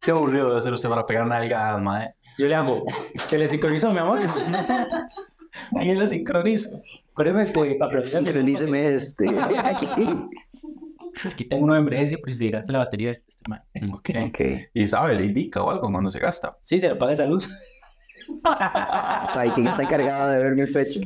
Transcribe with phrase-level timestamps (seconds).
[0.00, 2.14] Qué aburrido debe ser usted para pegar nalgadas, mae.
[2.38, 2.84] Yo le hago,
[3.16, 4.18] ¿se le sincronizó, mi amor?
[5.76, 6.80] Ahí lo sincronizo.
[7.12, 9.28] Acuérdeme que para que Sincroníceme este.
[11.24, 13.62] aquí tengo una emergencia por si se gasta la batería de este man.
[13.92, 14.10] Ok.
[14.28, 14.40] ok.
[14.72, 16.56] Y sabe, le indica o algo cuando se gasta.
[16.62, 17.50] Sí, se le apaga esa luz.
[19.32, 21.00] ¿Sabe quién está encargado de ver mi pecho?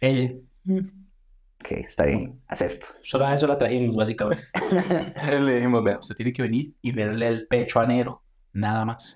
[0.00, 0.32] Ella.
[1.66, 2.40] Ok, está bien.
[2.46, 2.86] Acepto.
[3.02, 4.44] Solo a eso la trajimos, básicamente.
[5.40, 8.22] Le dijimos, vea, usted tiene que venir y verle el pecho a Nero.
[8.52, 9.14] Nada más.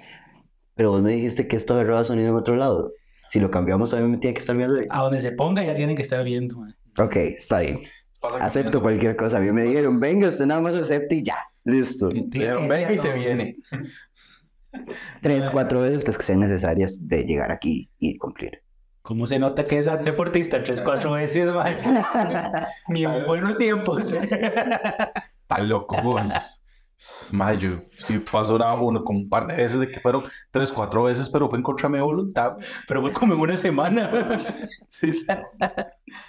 [0.75, 2.93] Pero vos me dijiste que esto agarraba sonido en otro lado.
[3.29, 4.81] Si lo cambiamos, también me tiene que estar viendo.
[4.91, 6.77] A donde se ponga ya tienen que estar viendo, man.
[6.99, 7.79] Ok, está bien.
[8.41, 9.39] Acepto cualquier cosa.
[9.39, 11.36] A mí me dijeron, venga, usted nada más acepte y ya.
[11.64, 12.08] Listo.
[12.08, 13.57] Dijeron, venga y se viene.
[15.22, 18.61] Tres, cuatro veces las que sean necesarias de llegar aquí y cumplir.
[19.03, 20.63] ¿Cómo se nota que es deportista?
[20.63, 21.75] Tres, cuatro veces, man.
[22.89, 24.13] Ni en buenos tiempos.
[24.13, 25.96] Está loco.
[27.32, 31.05] Mayo, sí pasó una, uno, como un par de veces, de que fueron tres, cuatro
[31.05, 32.56] veces, pero fue en contra de mi voluntad.
[32.86, 34.11] Pero fue como en una semana.
[34.39, 35.27] Sí, sí.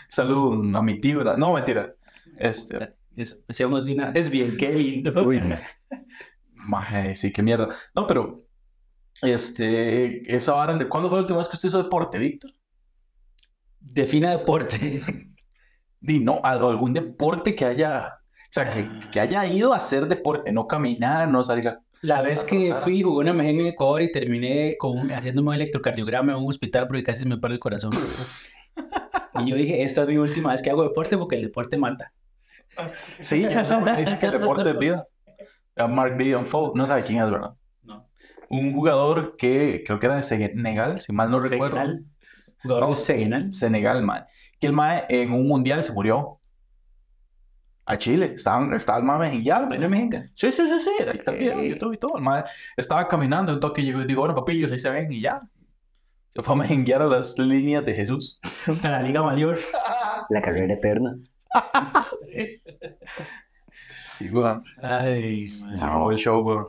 [0.07, 1.35] Saludo a mi tío, ¿verdad?
[1.35, 1.93] No, mentira.
[2.37, 5.11] Este, Eso, una vez bien, qué lindo.
[5.25, 5.41] Uy,
[6.53, 7.67] maje, sí, qué mierda.
[7.93, 8.41] No, pero,
[9.21, 12.51] este, esa vara, ¿cuándo fue la última vez que usted hizo deporte, Víctor?
[13.81, 15.01] Defina deporte.
[15.99, 20.51] Di, no, algún deporte que haya, o sea, que, que haya ido a hacer deporte,
[20.51, 21.77] no caminar, no salir.
[22.01, 26.31] La vez que fui, jugué una emergencia en Ecuador y terminé con, haciéndome un electrocardiograma
[26.31, 27.91] en un hospital porque casi me para el corazón.
[29.33, 32.13] Y yo dije, esta es mi última vez que hago deporte porque el deporte mata.
[33.19, 35.07] Sí, dice que el deporte es vida.
[35.89, 37.53] Mark Dion Fowl, no sabe quién es, ¿verdad?
[37.83, 38.07] No.
[38.49, 41.77] Un jugador que creo que era de Senegal, si mal no recuerdo.
[41.77, 42.05] Senegal.
[42.63, 43.53] Jugador de Senegal.
[43.53, 44.25] Senegal, man.
[44.59, 46.39] Que el mae en un mundial se murió.
[47.85, 48.33] A Chile.
[48.35, 49.41] Estaba, estaba el mae.
[49.67, 50.29] Plena mejenga.
[50.35, 50.91] Sí, sí, sí, sí.
[50.99, 51.69] Ahí está el.
[51.75, 52.17] YouTube y todo.
[52.17, 52.43] El mae
[52.77, 53.53] estaba caminando.
[53.53, 55.41] Un toque llegó y digo, bueno, papillos, ahí se ven y ya.
[56.35, 58.39] Se fue a mejenguear a las líneas de Jesús.
[58.83, 59.57] A la Liga Mayor.
[60.29, 61.17] La carrera eterna.
[64.03, 64.63] Sí, weón.
[64.81, 66.67] Ay, Se acabó el show, weón.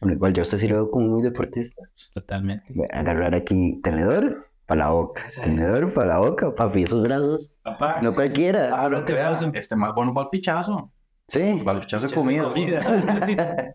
[0.00, 1.82] Bueno, igual yo usted sí lo veo como muy deportista.
[2.12, 2.72] totalmente.
[2.74, 5.22] Voy a agarrar aquí tenedor para la boca.
[5.44, 7.58] Tenedor para la boca, papi, esos brazos.
[7.62, 8.00] Papá.
[8.02, 8.70] No cualquiera.
[8.72, 9.42] Ah, no te te veas.
[9.52, 10.90] Este más bueno para el pichazo.
[11.28, 11.60] Sí.
[11.62, 12.44] Para el pichazo de comida.
[12.44, 12.80] Comida.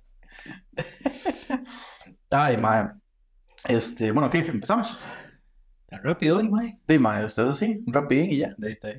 [2.32, 2.60] Ay.
[3.68, 4.40] Este, bueno, ¿qué?
[4.40, 5.00] Empezamos.
[5.86, 6.80] Tan rápido, hoy, mae.
[6.88, 8.56] Sí, mae, usted así, rapidín y ya.
[8.64, 8.90] Ahí está.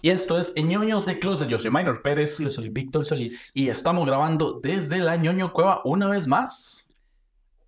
[0.00, 1.48] Y esto es ñoños de Closet.
[1.48, 2.38] Yo soy Minor Pérez.
[2.38, 3.50] Yo soy Víctor Solís.
[3.52, 6.90] Y estamos grabando desde la ñoño cueva una vez más.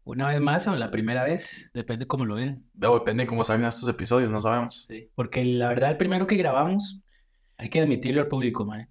[0.05, 2.37] Una vez más o la primera vez, depende cómo lo.
[2.37, 4.87] Debo depende de cómo salgan estos episodios, no sabemos.
[4.89, 5.11] Sí.
[5.15, 7.03] Porque la verdad, el primero que grabamos,
[7.59, 8.89] hay que admitirlo al público, mae.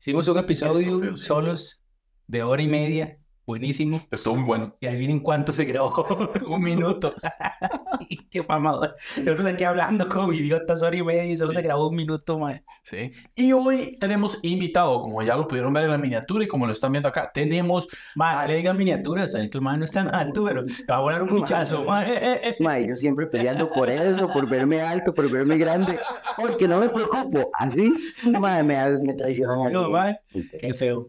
[0.00, 1.24] Hicimos un episodio Estúpido, sí.
[1.26, 1.82] solos
[2.26, 4.00] de hora y media, buenísimo.
[4.10, 4.76] Estuvo muy bueno.
[4.80, 6.06] Y adivinen cuánto se grabó.
[6.46, 7.14] un minuto.
[8.30, 8.94] Qué mamador.
[9.18, 12.62] Nosotros aquí hablando como idiotas hora y media y solo se grabó un minuto, mae.
[12.82, 13.12] Sí.
[13.34, 16.72] Y hoy tenemos invitado, como ya lo pudieron ver en la miniatura y como lo
[16.72, 20.64] están viendo acá, tenemos Mae, le digan miniaturas, que el no es tan alto, pero
[20.90, 21.44] va a volar un
[21.86, 22.56] mae.
[22.60, 25.98] Mae, yo siempre peleando por eso, por verme alto, por verme grande.
[26.36, 27.50] Porque no me preocupo.
[27.54, 27.92] Así,
[28.24, 29.72] mae, me, me traicionan.
[29.72, 30.18] No, mae.
[30.60, 31.06] Qué feo,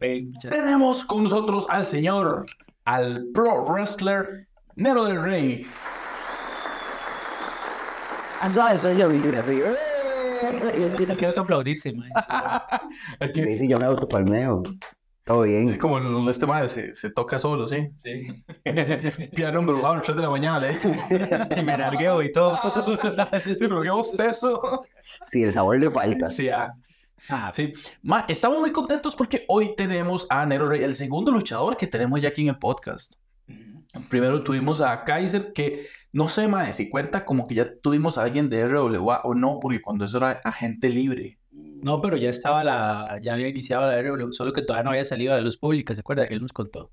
[0.50, 2.27] Tenemos con nosotros al señor,
[2.86, 5.66] al pro wrestler Nero del Rey.
[8.42, 8.50] Ah,
[10.78, 11.94] yo, quiero que aplaudirse.
[13.20, 14.62] Aquí, Sí, sí, yo me autopalmeo.
[15.26, 15.74] Todo bien.
[15.74, 17.90] sí, como el- este madre se, se toca solo, sí.
[17.98, 18.28] Sí.
[19.36, 20.72] Piano embrujado a las 3 de la mañana, le
[21.60, 22.56] Y me largueo y todo.
[22.56, 24.86] Sí, pero qué bostezo.
[25.00, 26.28] Sí, el sabor le falta.
[26.30, 26.72] Sí, ah.
[27.30, 31.78] Ah, Sí, Ma, estamos muy contentos porque hoy tenemos a Nero Rey, el segundo luchador
[31.78, 33.16] que tenemos ya aquí en el podcast.
[34.10, 38.24] Primero tuvimos a Kaiser, que no sé, ma, si cuenta como que ya tuvimos a
[38.24, 41.40] alguien de RWA o no, porque cuando eso era agente libre.
[41.52, 45.06] No, pero ya estaba la, ya había iniciado la RW, solo que todavía no había
[45.06, 46.28] salido a la luz pública, ¿se acuerda?
[46.28, 46.92] Que él nos contó.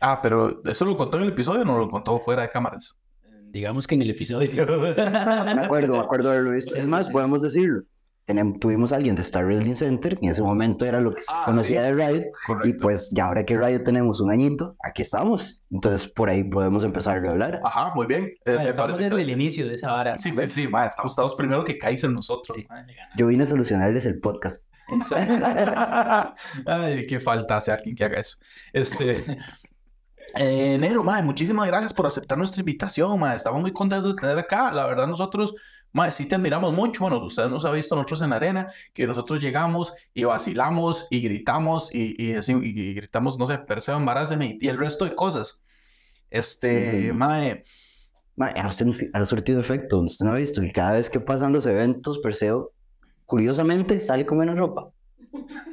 [0.00, 2.98] Ah, pero ¿eso lo contó en el episodio o no lo contó fuera de cámaras?
[3.44, 4.66] Digamos que en el episodio.
[4.96, 6.74] Me acuerdo, me acuerdo de Luis.
[6.74, 7.82] Es más, podemos decirlo.
[8.26, 11.32] Tenem- tuvimos a alguien de Star Wrestling Center, en ese momento era lo que se
[11.32, 11.86] Ah, conocía sí.
[11.86, 12.78] de Riot, y Correcto.
[12.82, 15.62] pues ya ahora que Riot tenemos un añito, aquí estamos.
[15.70, 17.60] Entonces por ahí podemos empezar a hablar.
[17.64, 18.24] Ajá, muy bien.
[18.44, 19.32] Eh, Bueno, estamos desde el excelente.
[19.42, 20.18] inicio de esa vara.
[20.18, 22.56] Sí, sí, sí, ma, estamos todos primero que Kaiser nosotros.
[22.58, 22.66] Sí.
[22.68, 22.86] ma.
[23.16, 24.68] Yo vine a solucionarles el podcast.
[26.66, 28.36] Ay, qué falta hace alguien que haga eso.
[28.72, 29.16] Este.
[30.36, 33.36] Eh, Nero, mae, muchísimas gracias por aceptar nuestra invitación, mae.
[33.36, 34.72] Estamos muy contentos de tener acá.
[34.72, 35.54] La verdad, nosotros,
[36.10, 37.02] sí te admiramos mucho.
[37.02, 41.20] Bueno, usted nos ha visto nosotros en la arena, que nosotros llegamos y vacilamos y
[41.20, 45.62] gritamos y, y, así- y gritamos, no sé, Perseo, embarázame y el resto de cosas.
[46.30, 47.18] Este, Ujú.
[47.18, 47.64] mae,
[48.34, 50.00] Ma, ha, ha surtido efecto.
[50.00, 52.72] Usted no ha visto que cada vez que pasan los eventos, Perseo,
[53.26, 54.90] curiosamente, sale con menos ropa.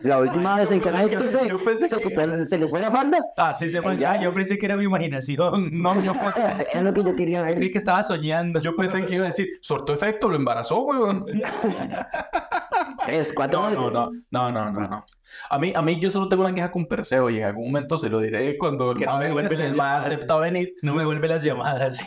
[0.03, 1.17] La última vez en Canal yo
[1.63, 3.19] pensé se, que- se le fue la falda.
[3.35, 3.97] Ah, sí, se fue.
[3.97, 4.15] Ya.
[4.15, 5.69] Ya, yo pensé que era mi imaginación.
[5.81, 7.56] no, yo pensé, Es lo que yo quería ver.
[7.56, 8.61] Creí que estaba soñando.
[8.61, 11.25] yo pensé que iba a decir, sortó efecto, lo embarazó, weón.
[13.06, 13.94] Tres, cuatro No, no, veces.
[14.31, 15.06] no, no, no, no, no.
[15.50, 17.97] A mí, a mí yo solo tengo una queja con Perseo y en algún momento
[17.97, 20.00] se lo diré cuando el Que no mae me llamar.
[20.01, 20.73] acepta venir.
[20.81, 22.00] No me vuelve las llamadas.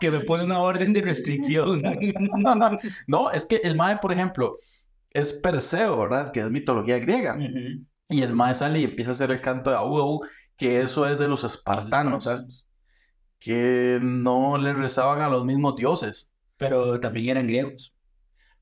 [0.00, 1.82] que me pone una orden de restricción.
[3.06, 4.58] No, es que el mae, por ejemplo,
[5.20, 6.32] es Perseo, ¿verdad?
[6.32, 7.36] Que es mitología griega.
[8.08, 10.20] Y el mae sale y empieza a hacer el canto de Au,
[10.56, 12.28] que eso es de los espartanos.
[13.38, 17.94] Que no le rezaban a los mismos dioses, Pero también eran griegos.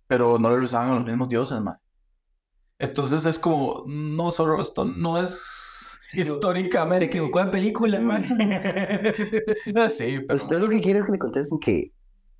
[0.06, 1.76] pero no le rezaban a los mismos dioses, mae.
[2.78, 6.98] Entonces es como, no, solo esto no es históricamente.
[6.98, 8.24] Se equivocó de película, man.
[9.90, 10.34] Sí, pero...
[10.36, 11.92] Usted lo que quiere es que le contesten que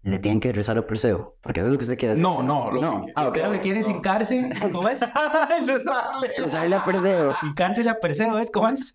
[0.04, 1.36] le tienen que rezar a Perseo.
[1.42, 2.22] Porque eso es lo que usted quiere hacer.
[2.22, 3.06] No, no, lo No.
[3.06, 3.36] que- Ah, ok.
[3.36, 4.50] ¿Usted lo que quiere es hincarse?
[4.72, 5.00] ¿Cómo es?
[5.66, 6.30] Rezarle.
[6.38, 7.34] Rezarle a Perseo.
[7.42, 8.50] Hincarse la persona, ¿ves?
[8.52, 8.92] ¿Cómo es?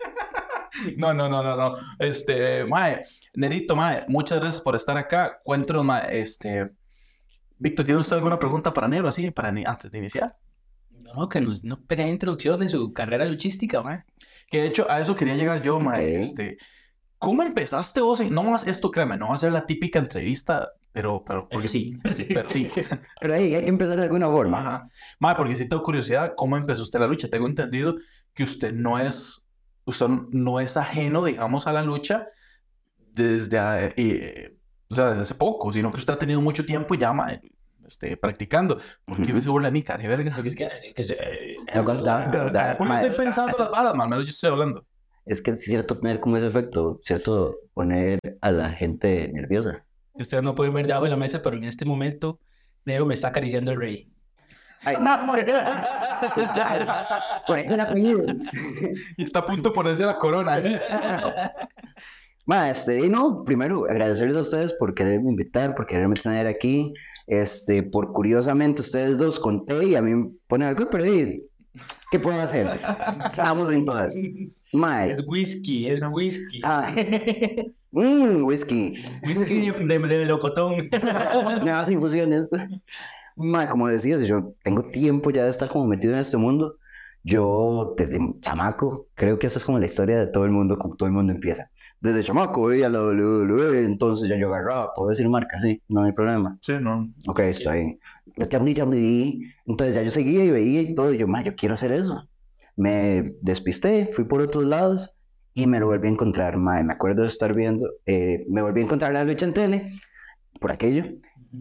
[0.97, 1.75] No, no, no, no, no.
[1.97, 3.01] Este, Mae,
[3.33, 5.39] Nerito, Mae, muchas gracias por estar acá.
[5.44, 6.71] Cuéntanos, Mae, este...
[7.57, 10.38] Víctor, ¿tiene usted alguna pregunta para Nero, así, para ni- antes de iniciar?
[10.91, 14.06] No, que nos no pequeña introducción de su carrera luchística, man.
[14.47, 16.21] Que de hecho, a eso quería llegar yo, Mae.
[16.21, 16.57] Este,
[17.17, 18.21] ¿cómo empezaste vos?
[18.31, 22.00] No más esto, créeme, no va a ser la típica entrevista, pero, pero, porque sí.
[22.33, 22.69] pero sí.
[23.21, 24.59] Pero ahí hay que empezar de alguna forma.
[24.59, 24.89] Ajá.
[25.19, 27.27] Mae, porque sí tengo curiosidad, ¿cómo empezó usted la lucha?
[27.27, 27.95] Tengo entendido
[28.33, 29.47] que usted no es,
[29.86, 32.27] usted no es ajeno, digamos, a la lucha
[32.97, 34.57] desde, eh, eh,
[34.89, 37.42] o sea, desde hace poco, sino que usted ha tenido mucho tiempo ya, mae,
[37.85, 38.80] este, practicando.
[39.06, 39.42] ¿Por qué Ujú.
[39.42, 40.07] se burla de mí, cara?
[40.07, 40.35] verga?
[40.44, 40.69] Es que,
[41.75, 44.09] No, no, no, no, ¿Cómo mae, estoy pensando las balas, man?
[44.12, 44.85] Yo estoy hablando.
[45.25, 49.85] Es que es cierto tener como ese efecto, cierto poner a la gente nerviosa.
[50.19, 52.39] Ustedes no pueden ver debajo de la mesa, pero en este momento,
[52.86, 54.12] Nero me está acariciando el rey.
[54.83, 54.98] Ay,
[57.48, 58.25] por eso el apellido.
[59.18, 60.60] Y está a punto de ponerse la corona.
[60.60, 60.80] ¿eh?
[62.45, 66.94] Ma, este, y no, primero agradecerles a ustedes por quererme invitar, por quererme tener aquí,
[67.27, 71.48] este, por curiosamente ustedes dos conté y a mí me ponen algo, pero ¿y
[72.10, 72.80] ¿qué puedo hacer?
[73.25, 74.16] Estamos en todas.
[74.74, 76.62] Ma, Es whisky, es whisky.
[76.63, 76.92] Ah.
[77.91, 80.88] Mmm, whisky, whisky de, de, de melocotón.
[81.63, 82.50] nuevas infusiones.
[83.36, 86.77] Ma, como decías, yo tengo tiempo ya de estar como metido en este mundo.
[87.24, 90.95] Yo, desde chamaco, creo que esta es como la historia de todo el mundo, como
[90.95, 91.69] todo el mundo empieza.
[92.00, 96.13] Desde chamaco veía la WWE, entonces ya yo agarraba, puedo decir marca, sí, no hay
[96.13, 96.57] problema.
[96.62, 97.13] Sí, no.
[97.27, 98.00] Ok, está bien.
[98.38, 101.75] La WWE, entonces ya yo seguía y veía y todo, y yo, ma, yo quiero
[101.75, 102.27] hacer eso.
[102.77, 105.19] Me despisté, fui por otros lados
[105.54, 108.81] y me lo volví a encontrar, ma, me acuerdo de estar viendo, eh, me volví
[108.81, 109.92] a encontrar la lucha en tele,
[110.60, 111.06] por aquello.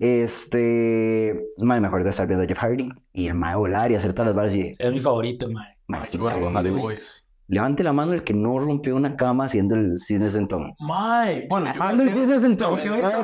[0.00, 3.94] Este, ma, me acuerdo de estar viendo a Jeff Hardy y el ma volar y
[3.94, 5.64] hacer todas las barras y, Es mi favorito, man.
[5.86, 6.70] ma, sí, Bueno, Hardy.
[6.70, 7.26] Boys.
[7.46, 10.74] levante la mano el que no rompió una cama haciendo el cisne sentón.
[10.78, 12.78] Mae, bueno, Haciendo el cisne sentón.
[12.84, 13.22] No, no,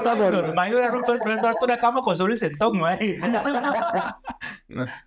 [0.89, 2.99] roto roto una cama con solo el sentón, man.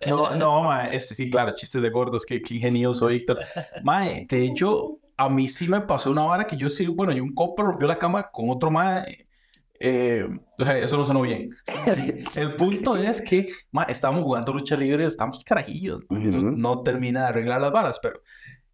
[0.06, 3.40] No, no, mae, este sí, claro, chistes de gordos, qué, qué ingenioso, Víctor.
[3.82, 7.20] Mae, de hecho, a mí sí me pasó una vara que yo sí, bueno, y
[7.20, 9.26] un copo rompió la cama con otro mae.
[9.80, 10.26] Eh,
[10.58, 11.50] o sea, eso no sonó bien.
[12.36, 16.02] El punto es que, mae, estábamos jugando lucha libre, estábamos carajillos.
[16.08, 16.50] mae, Eso Ujú.
[16.52, 18.20] no termina de arreglar las varas, pero,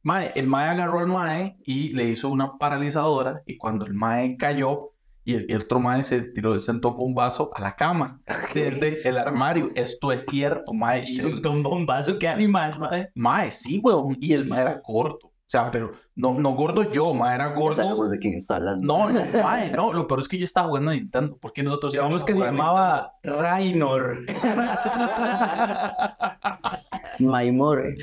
[0.02, 3.42] mae, el mae agarró al mae y le hizo una paralizadora.
[3.46, 4.90] Y cuando el mae cayó,
[5.24, 7.74] y el, y el otro mae se tiró, se sentó con un vaso a la
[7.74, 8.20] cama
[8.52, 9.70] desde el armario.
[9.74, 11.04] Esto es cierto, mae.
[11.08, 13.08] Y un, bombazo que animal, man.
[13.14, 14.18] Mae, sí, weón.
[14.20, 15.33] Y el mae era gordo.
[15.46, 18.08] O sea, pero no, no gordo yo, mae, era gordo.
[18.08, 18.86] de quién está hablando.
[18.86, 19.92] No, no, mae, no.
[19.92, 21.36] Lo peor es que yo estaba jugando a Nintendo.
[21.36, 24.24] ¿Por qué nosotros Digamos que se llamaba Rainor.
[27.20, 27.94] Maimor.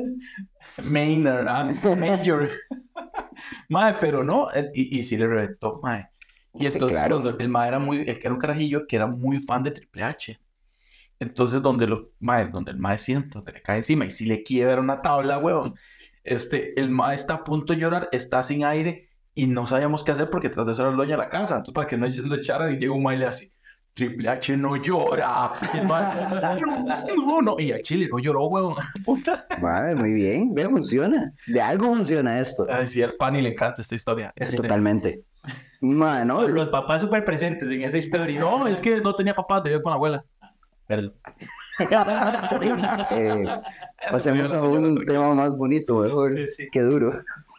[0.84, 1.64] Maynard, ah,
[1.98, 2.48] Major.
[3.68, 4.50] mae, pero no.
[4.52, 6.08] eh, Y, y sí le reventó, mae.
[6.54, 7.20] Y Sí, entonces claro.
[7.20, 9.70] cuando el mae era muy, el que era un carajillo que era muy fan de
[9.70, 10.38] Triple H.
[11.20, 14.42] Entonces, donde, lo, mae, donde el mae siente, donde le cae encima y si le
[14.42, 15.74] quiebra una tabla, weón,
[16.24, 20.12] este, el mae está a punto de llorar, está sin aire y no sabíamos qué
[20.12, 21.54] hacer porque tras de ser el dueño de la casa.
[21.56, 23.52] Entonces, para que no lo echaran y llega un mae y le hace,
[23.94, 25.52] Triple H no llora.
[25.74, 27.60] Y el mae, no, no, no.
[27.60, 28.48] Y a Chile no lloró.
[29.04, 29.46] Puta.
[29.60, 31.32] Mae, muy bien, ve, funciona.
[31.46, 32.66] De algo funciona esto.
[32.70, 34.32] A decir, al Pani le encanta esta historia.
[34.36, 35.24] Este, Totalmente.
[35.80, 38.40] No, Los papás súper presentes en esa historia.
[38.40, 40.24] No, es que no tenía papá, vivía con la abuela.
[40.86, 41.14] Perdón.
[43.10, 43.44] eh,
[44.10, 46.38] pasemos a un tema más bonito, mejor.
[46.48, 46.68] Sí.
[46.72, 47.12] Qué duro.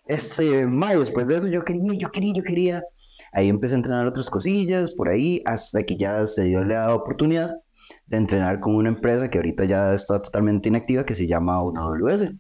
[0.08, 2.84] Este, mae, después de eso yo quería, yo quería, yo quería.
[3.32, 7.52] Ahí empecé a entrenar otras cosillas por ahí hasta que ya se dio la oportunidad
[8.08, 12.38] de entrenar con una empresa que ahorita ya está totalmente inactiva que se llama 1WS.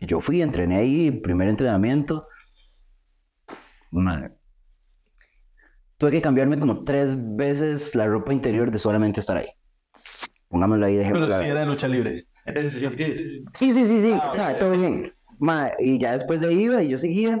[0.00, 2.26] Yo fui, entrené ahí, primer entrenamiento.
[3.90, 4.30] Mae.
[5.96, 9.46] Tuve que cambiarme como tres veces la ropa interior de solamente estar ahí.
[10.52, 11.26] Pongámoslo ahí de ejemplo.
[11.26, 12.26] Pero sí era de lucha libre.
[13.54, 15.12] Sí, sí, sí, sí, Ah, o sea, todo bien.
[15.38, 17.40] Ma, y ya después de ahí iba y yo seguía.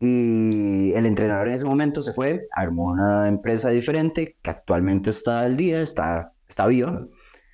[0.00, 5.40] Y el entrenador en ese momento se fue, armó una empresa diferente que actualmente está
[5.40, 7.06] al día, está, está viva.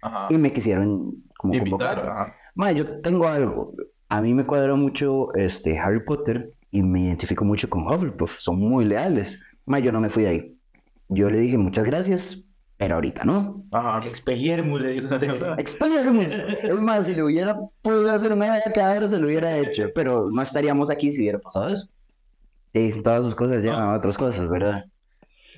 [0.03, 0.27] Ajá.
[0.31, 1.97] Y me quisieron como Invitar.
[2.01, 2.35] convocar.
[2.57, 3.73] Ma, yo tengo algo.
[4.09, 8.37] A mí me cuadra mucho este, Harry Potter y me identifico mucho con Hufflepuff.
[8.39, 9.41] Son muy leales.
[9.65, 10.59] Ma, yo no me fui de ahí.
[11.09, 12.45] Yo le dije muchas gracias,
[12.81, 13.63] pero ahorita no.
[13.73, 14.01] Ajá.
[14.07, 15.23] Expelliarmus, le usted.
[15.59, 16.33] Expelliarmus.
[16.33, 20.31] Es más, si le hubiera podido hacer una medalla cadera, se lo hubiera hecho, pero
[20.33, 21.91] no estaríamos aquí si hubiera pasado eso.
[22.73, 24.87] Sí, todas sus cosas llevan a otras cosas, ¿verdad?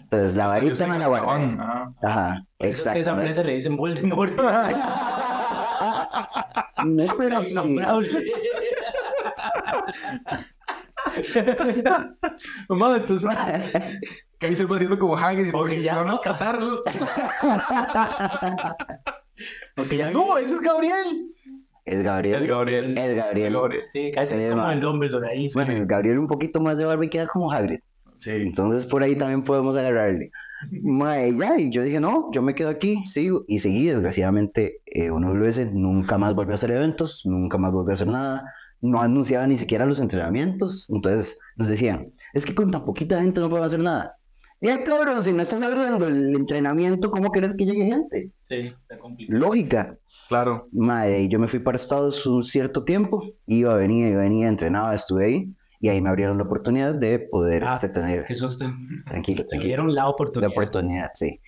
[0.00, 1.28] Entonces, la varita me la en guardé.
[1.28, 1.94] Azkaban, ajá.
[2.02, 3.10] Ajá, esa exacto.
[3.10, 4.34] empresa le dicen Voldemort.
[4.34, 4.42] No,
[8.04, 8.32] sí.
[11.58, 12.06] Nombrados.
[12.68, 13.30] Mamá, entonces,
[14.38, 15.52] Kaiser va haciendo como Hagrid.
[15.52, 16.10] Porque ya ya no no.
[16.12, 16.80] rescatarlos.
[19.74, 21.32] Porque ya No, eso es Gabriel.
[21.84, 22.46] Es Es Gabriel.
[22.46, 22.96] Gabriel.
[22.98, 23.52] Es Gabriel.
[23.54, 23.82] Gabriel.
[23.92, 25.48] Sí, casi Sí, como el Dumbledore ahí.
[25.48, 25.54] sí.
[25.54, 27.80] Bueno, Gabriel un poquito más de barba y queda como Hagrid.
[28.18, 28.30] Sí.
[28.30, 30.30] Entonces, por ahí también podemos agarrarle.
[30.70, 35.10] Mae, ya, y yo dije, no, yo me quedo aquí, sigo, y seguí, desgraciadamente, eh,
[35.10, 38.44] uno lo dice, nunca más volvió a hacer eventos, nunca más volvió a hacer nada,
[38.82, 43.40] no anunciaba ni siquiera los entrenamientos, entonces nos decían, es que con tan poquita gente
[43.40, 44.16] no puedo hacer nada.
[44.60, 48.30] Ya, cabrón, si no estás abriendo el entrenamiento, ¿cómo quieres que llegue gente?
[48.48, 49.40] Sí, está complicado.
[49.40, 49.96] Lógica.
[50.28, 50.68] Claro.
[50.72, 55.24] Mae, yo me fui para Estados un cierto tiempo, iba, venía, iba, venía, entrenaba, estuve
[55.26, 58.66] ahí, y ahí me abrieron la oportunidad de poder Ah, este, tener, Qué susto.
[59.06, 59.64] tranquilo, tranquilo.
[59.64, 60.52] dieron la La oportunidad.
[60.52, 61.40] oportunidad, sí.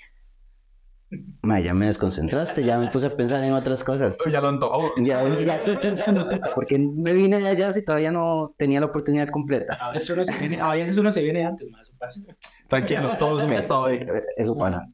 [1.42, 4.18] Ma, ya me desconcentraste, ya me puse a pensar en otras cosas.
[4.30, 4.92] Ya lo antojó.
[4.98, 9.28] Ya, ya estoy pensando, porque me vine de allá si todavía no tenía la oportunidad
[9.28, 9.74] completa.
[9.80, 11.82] A veces uno se viene, a veces uno se viene antes, más.
[11.82, 12.20] Eso pasa.
[12.68, 14.00] Tranquilo, todos hemos estado ahí.
[14.36, 14.88] Eso pasa.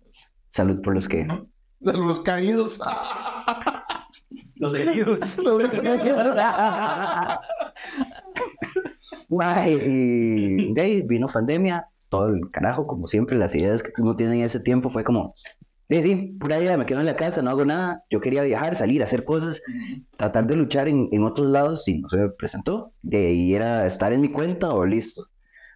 [0.49, 1.27] Salud por los que.
[1.81, 2.81] De los caídos.
[4.57, 5.19] Los heridos.
[9.31, 14.17] Ma, y de ahí vino pandemia, todo el carajo, como siempre, las ideas que uno
[14.17, 15.35] tiene en ese tiempo fue como,
[15.91, 18.05] sí, sí, pura idea, me quedo en la casa, no hago nada.
[18.11, 19.63] Yo quería viajar, salir, hacer cosas.
[20.17, 22.93] tratar de luchar en, en otros lados y no se me presentó.
[23.03, 25.25] De ahí era estar en mi cuenta o listo.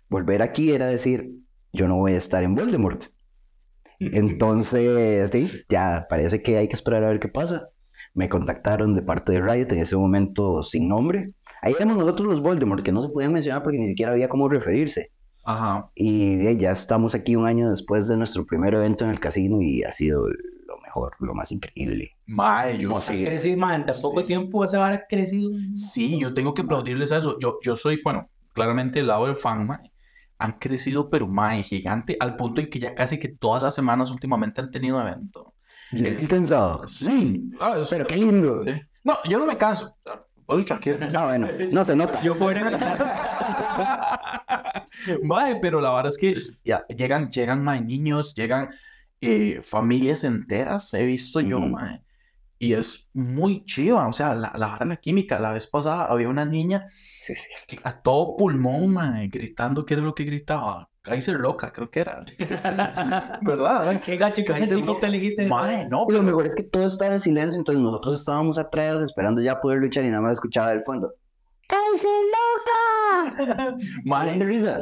[0.09, 1.33] Volver aquí era decir,
[1.73, 3.05] yo no voy a estar en Voldemort.
[3.99, 7.69] Entonces, sí, ya parece que hay que esperar a ver qué pasa.
[8.15, 11.33] Me contactaron de parte de Riot en ese momento sin nombre.
[11.63, 14.49] Ahí éramos nosotros los Voldemort, que no se podían mencionar porque ni siquiera había cómo
[14.49, 15.11] referirse.
[15.45, 15.91] Ajá.
[15.95, 19.83] Y ya estamos aquí un año después de nuestro primer evento en el casino y
[19.83, 22.17] ha sido lo mejor, lo más increíble.
[22.27, 23.25] Mae, yo sí.
[23.25, 24.27] Crecí, man, en tan poco Sí.
[24.27, 25.51] tiempo esa vara ha crecido.
[25.75, 27.39] Sí, yo tengo que aplaudirles a eso.
[27.39, 29.91] Yo, yo soy, bueno, claramente el lado del fan, mae.
[30.39, 34.11] Han crecido, pero mae, gigante, al punto en que ya casi que todas las semanas
[34.11, 35.55] últimamente han tenido evento.
[35.91, 36.89] ¿Qué cansado?
[36.89, 38.65] Sí, Ah, es- pero qué lindo.
[38.65, 38.71] sí.
[39.05, 39.95] No, yo no me canso.
[40.47, 41.11] Puedo luchar, quiero.
[41.11, 42.23] No, bueno, no se nota.
[42.23, 42.55] Yo puedo
[45.25, 46.35] Mae, pero la verdad es que
[46.65, 48.69] ya llegan, llegan mae, niños, llegan
[49.21, 51.69] eh, familias enteras, he visto yo, Ujú.
[51.69, 52.03] mae.
[52.59, 55.39] Y es muy chiva, o sea, la, la la química.
[55.41, 57.49] La vez pasada había una niña Sí, sí.
[57.67, 60.89] que a todo pulmón, mae, gritando, ¿qué era lo que gritaba?
[61.05, 62.25] Kaiser loca, creo que era.
[63.43, 64.01] ¿Verdad?
[64.05, 64.83] Qué gacho que sí.
[64.83, 65.43] quita le quita.
[65.45, 69.03] Mae, no, Y lo mejor es que todo estaba en silencio, entonces nosotros estábamos atrás
[69.03, 71.13] esperando ya poder luchar y nada más escuchaba del fondo.
[71.69, 72.09] ¡Cállese
[73.29, 73.77] loca!
[74.05, 74.81] mae, de risa.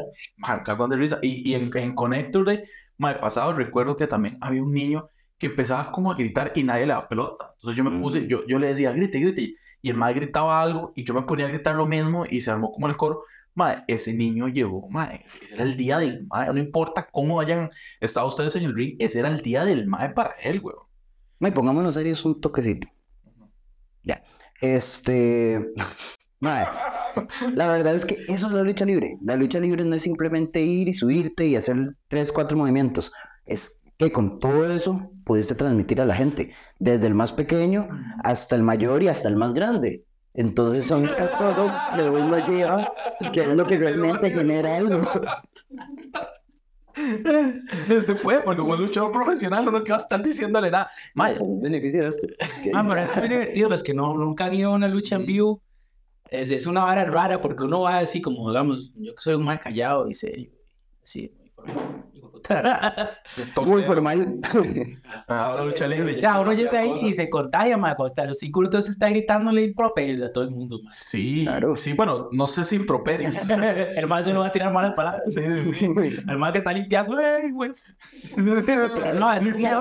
[0.64, 1.18] Cagón de risa.
[1.22, 2.62] Y, y en, en Connector Day,
[2.98, 6.86] mae, pasado recuerdo que también había un niño que empezaba como a gritar y nadie
[6.86, 7.50] le daba pelota.
[7.56, 8.26] Entonces yo me puse, Mm.
[8.28, 9.56] yo, yo le decía, grite, grite.
[9.84, 12.52] Y el mae gritaba algo y yo me ponía a gritar lo mismo y se
[12.52, 13.24] armó como el coro.
[13.54, 16.52] Mae, ese niño llegó, mae, era el día del mae.
[16.52, 17.68] No importa cómo hayan
[18.00, 20.86] estado ustedes en el ring, ese era el día del mae para él, weón.
[21.40, 22.88] Mae, pongámonos serios un toquecito.
[24.02, 24.22] Ya.
[24.60, 25.72] Este.
[26.40, 26.66] Mae,
[27.54, 29.16] la verdad es que eso es la lucha libre.
[29.22, 33.12] La lucha libre no es simplemente ir y subirte y hacer tres, cuatro movimientos.
[33.46, 37.88] Es que con todo eso pudiste transmitir a la gente, desde el más pequeño
[38.24, 40.04] hasta el mayor y hasta el más grande.
[40.34, 41.06] Entonces son
[41.38, 42.92] todo que uno lleva,
[43.32, 45.00] que es lo que realmente genera algo.
[47.88, 50.90] Este puede, porque como luchador profesional uno que va a estar diciéndole nada.
[51.14, 52.26] Mae, beneficio de esto.
[52.74, 53.70] Ah, pero es muy divertido.
[53.70, 55.62] Los que no, nunca han ido a una lucha en vivo,
[56.28, 59.44] es, es una vara rara porque uno va así como, digamos, yo que soy un
[59.44, 60.50] más callado y serio.
[61.02, 61.32] Sí,
[63.64, 64.38] muy formal.
[64.54, 64.96] Muy
[65.28, 66.20] ah, la lucha libre.
[66.20, 70.22] Ya, uno llega ahí y se contagia, cuando está- los cinco minutos está gritándole improperios
[70.22, 70.90] a todo el mundo, ma.
[70.92, 71.76] Sí, Claro.
[71.76, 73.36] sí, bueno, no sé si improperios.
[73.96, 75.22] El más no va a tirar malas palabras.
[75.28, 75.86] Sí, sí, sí.
[76.28, 77.70] El más que está limpiando, ey, güey.
[78.36, 78.58] No,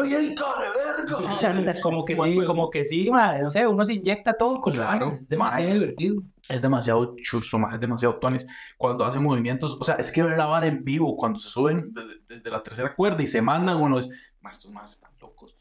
[0.04, 4.80] es- como que sí, como que sí, no sé, uno se inyecta todo con la
[4.88, 5.74] Claro, vara, Es demasiado ma.
[5.74, 6.22] divertido.
[6.52, 8.48] Es demasiado chuzo, más, es demasiado tonis.
[8.78, 11.92] Cuando hacen movimientos, o sea, es que ver la vara en vivo, cuando se suben
[11.94, 15.56] desde, desde la tercera cuerda y se mandan, uno es, "Ma, estos más están locos.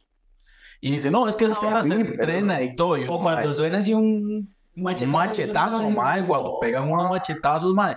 [0.80, 2.96] Y dice, no, es que esa vara se Sí, entrena y todo.
[2.96, 5.04] Y yo, O cuando "Mae, suena así un machetazo.
[5.06, 7.96] un machetazo, mae, cuando pegan unos machetazos, mae.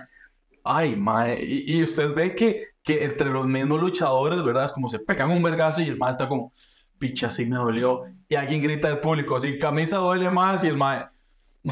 [0.62, 1.42] Ay, mae.
[1.44, 4.66] Y, y usted ve que, que entre los mismos luchadores, ¿verdad?
[4.66, 6.52] Es como se pegan un vergazo y el mae está como,
[6.98, 8.02] picha, sí me dolió.
[8.28, 10.62] Y alguien grita del público, sin camisa duele más.
[10.64, 11.06] Y el mae,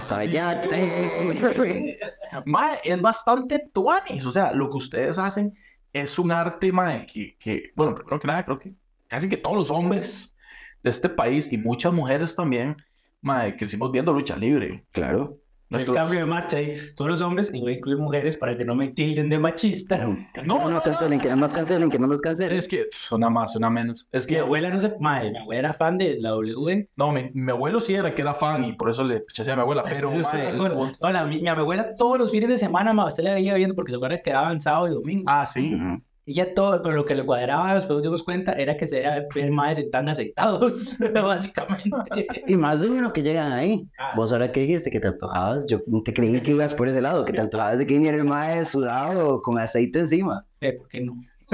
[0.08, 1.98] Cállate.
[2.46, 4.24] mae, es bastante tuanis.
[4.24, 5.54] O sea, lo que ustedes hacen
[5.92, 8.74] es un arte, mae, que, que, bueno, primero que nada, creo que
[9.06, 10.34] casi que todos los hombres
[10.82, 12.76] de este país y muchas mujeres también,
[13.20, 14.84] mae, crecimos viendo lucha libre.
[14.92, 15.38] Claro.
[15.78, 16.76] El cambio de marcha ahí.
[16.96, 19.98] Todos los hombres, y voy a incluir mujeres para que no me tilden de machista.
[19.98, 22.58] No, No, no, cancelen, que no nos cancelen, que no nos cancelen.
[22.58, 24.08] Es que suena más, suena menos.
[24.12, 24.94] Es Mi que, abuela no se.
[25.00, 26.88] Madre, mi abuela era fan de la W.
[26.96, 29.56] no, mi, mi abuelo sí era que era fan y por eso le pichase a
[29.56, 32.92] mi abuela, pero el bueno, punto- hola, mi, mi abuela todos los fines de semana,
[32.92, 35.24] ma, usted la veía viendo porque se acuerda que quedaban sábado y domingo.
[35.26, 35.74] Ah, sí.
[35.74, 36.02] Ujú.
[36.24, 39.00] Y ya todo, pero lo que le cuadraba, después nos dimos cuenta, era que se
[39.00, 42.26] era ver más tan aceitados, básicamente.
[42.46, 43.88] Y más de uno que llegan ahí.
[43.98, 44.12] Ah.
[44.14, 47.24] Vos ahora que dijiste que te antojabas, yo te creí que ibas por ese lado,
[47.24, 50.46] que te antojabas de que viniera el mae sudado con aceite encima.
[50.60, 51.16] Eh, ¿Por qué no?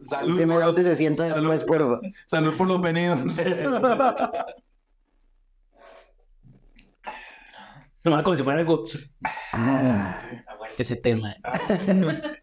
[0.00, 2.00] Salud, Que me por los, 60 después, por favor.
[2.26, 3.40] salud por los venidos.
[8.04, 8.84] No, como si fuera algo.
[9.52, 11.34] Ah, Aguante ese tema.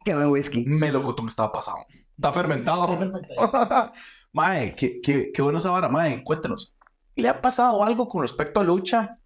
[0.04, 0.66] qué buen whisky.
[0.68, 1.78] Melocotón estaba pasado.
[2.16, 2.88] Está fermentado.
[4.34, 6.24] mae, qué, qué, qué bueno esa vara, mae.
[6.24, 6.76] Cuéntenos.
[7.16, 9.20] ¿Le ha pasado algo con respecto a lucha?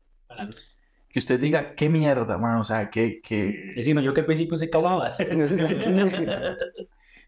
[1.10, 2.60] Que usted diga, qué mierda, mae.
[2.60, 3.74] O sea, que, que...
[3.84, 5.16] Sí, no, yo que al principio se cagaba.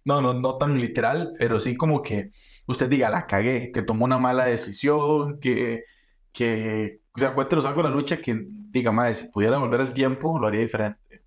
[0.03, 2.31] No, no, no tan literal, pero sí como que
[2.65, 5.83] usted diga, la cagué, que tomó una mala decisión, que,
[6.31, 9.93] que, o sea, cuéntenos algo de la lucha que diga, madre, si pudiera volver el
[9.93, 11.21] tiempo, lo haría diferente.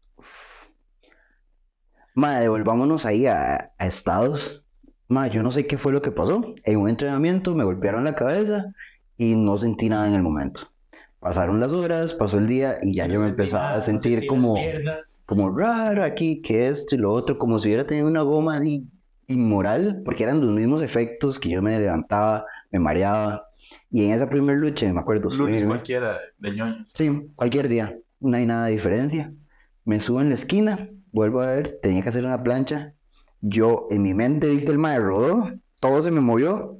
[2.14, 4.64] Mae, devolvámonos ahí a, a Estados.
[5.08, 6.54] Mae, yo no sé qué fue lo que pasó.
[6.64, 8.66] En un entrenamiento me golpearon la cabeza
[9.16, 10.62] y no sentí nada en el momento.
[11.24, 14.56] Pasaron las horas, pasó el día y ya yo me empezaba a sentir como,
[15.24, 18.86] como raro aquí, que esto y lo otro, como si hubiera tenido una goma así
[19.26, 23.48] inmoral, porque eran los mismos efectos que yo me levantaba, me mareaba.
[23.90, 26.90] Y en esa primera lucha, me acuerdo, Lunes subirme- cualquiera de ñoños.
[26.94, 27.96] Sí, cualquier día.
[28.20, 29.32] No hay nada de diferencia.
[29.84, 32.94] Me subo en la esquina, vuelvo a ver, tenía que hacer una plancha.
[33.40, 35.50] Yo en mi mente vi que el mae rodó,
[35.80, 36.78] todo se me movió.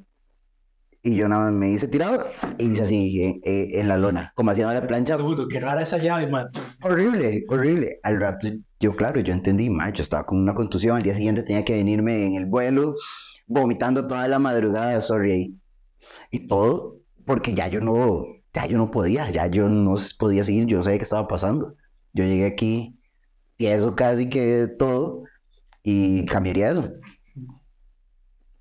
[1.06, 4.32] Y yo nada más me hice tirado y hice así eh, eh, en la lona,
[4.34, 5.18] como haciendo la plancha.
[5.18, 6.46] Segundo, qué rara esa llave, man.
[6.80, 8.00] Horrible, horrible.
[8.02, 8.48] Al rato,
[8.80, 10.96] yo claro, yo entendí, mae, yo estaba con una contusión.
[10.96, 12.94] Al día siguiente tenía que venirme en el vuelo,
[13.46, 15.54] vomitando toda la madrugada, sorry.
[16.34, 20.66] Y todo porque ya yo no, ya yo no podía, ya yo no podía seguir,
[20.66, 21.76] yo no sabía qué estaba pasando.
[22.12, 22.98] Yo llegué aquí
[23.56, 25.22] y eso casi que todo
[25.84, 26.90] y cambiaría eso.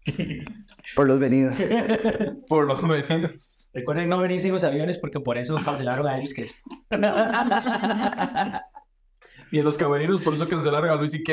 [0.96, 1.64] Por los venidos.
[2.48, 3.72] Por los venidos.
[3.74, 6.70] Recuerden no venir sin los aviones porque por eso cancelaron a Elvis Crespo.
[9.52, 11.24] Y en los camerinos, por eso cancelaron a Luis y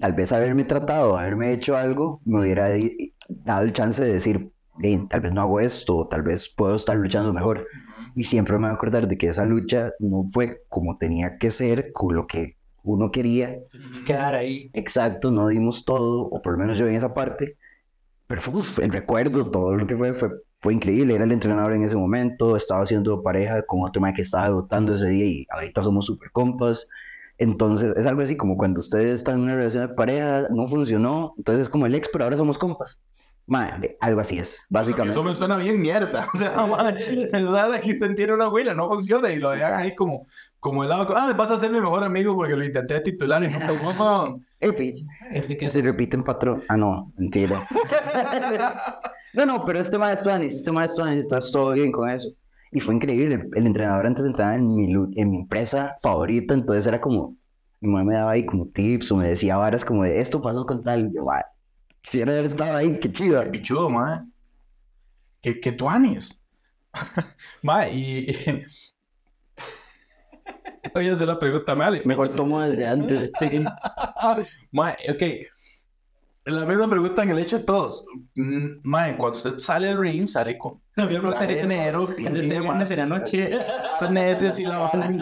[0.00, 2.68] tal vez haberme tratado, haberme hecho algo, me hubiera
[3.44, 6.96] dado el chance de decir, "Ey, tal vez no hago esto, tal vez puedo estar
[6.96, 7.66] luchando mejor.
[8.14, 11.50] Y siempre me voy a acordar de que esa lucha no fue como tenía que
[11.50, 13.58] ser, con lo que uno quería.
[14.04, 14.70] Quedar ahí.
[14.72, 17.56] Exacto, no dimos todo, o por lo menos yo en esa parte.
[18.26, 21.14] Pero fue, uf, el recuerdo, todo lo que fue, fue, fue increíble.
[21.14, 24.94] Era el entrenador en ese momento, estaba haciendo pareja con otro man que estaba debutando
[24.94, 26.88] ese día y ahorita somos super compas.
[27.38, 31.34] Entonces, es algo así como cuando ustedes están en una relación de pareja, no funcionó,
[31.38, 33.02] entonces es como el ex, pero ahora somos compas.
[33.46, 35.12] Madre, algo así es, básicamente.
[35.18, 36.26] Eso me suena bien mierda.
[36.34, 40.26] O sea, madre, que usted tiene una huila, no funciona y lo dejan ahí como,
[40.60, 41.06] como helado.
[41.16, 43.66] Ah, vas a ser mi mejor amigo porque lo intenté titular y no te
[44.76, 46.62] pitch, se repiten patrón.
[46.68, 47.66] Ah, no, mentira.
[49.34, 52.28] no, no, pero este maestro este maestro Anis, estás todo bien con eso.
[52.72, 53.48] Y fue increíble.
[53.54, 57.34] El entrenador antes entraba en mi, en mi empresa favorita, entonces era como,
[57.80, 60.64] mi mamá me daba ahí como tips o me decía varas como de esto pasó
[60.66, 61.08] con tal.
[61.08, 61.42] Y yo, "Mae,
[62.02, 63.42] quisiera haber estado ahí, qué chido.
[63.44, 64.26] Qué pichudo, madre.
[65.42, 66.40] Que, que tuanis.
[67.62, 68.30] madre, y...
[68.30, 68.64] y...
[70.94, 72.02] Voy a hacer la pregunta mal.
[72.04, 73.32] Mejor tomo desde antes.
[73.38, 73.64] Sí.
[74.72, 75.22] Mae, ok.
[76.46, 78.04] La misma pregunta en el hecho de todos.
[78.34, 82.06] Mm, Mae, cuando usted sale del ring, sale con No, yo no traje de enero,
[82.06, 83.50] Desde viernes en la noche.
[84.10, 85.12] Neces y la bala.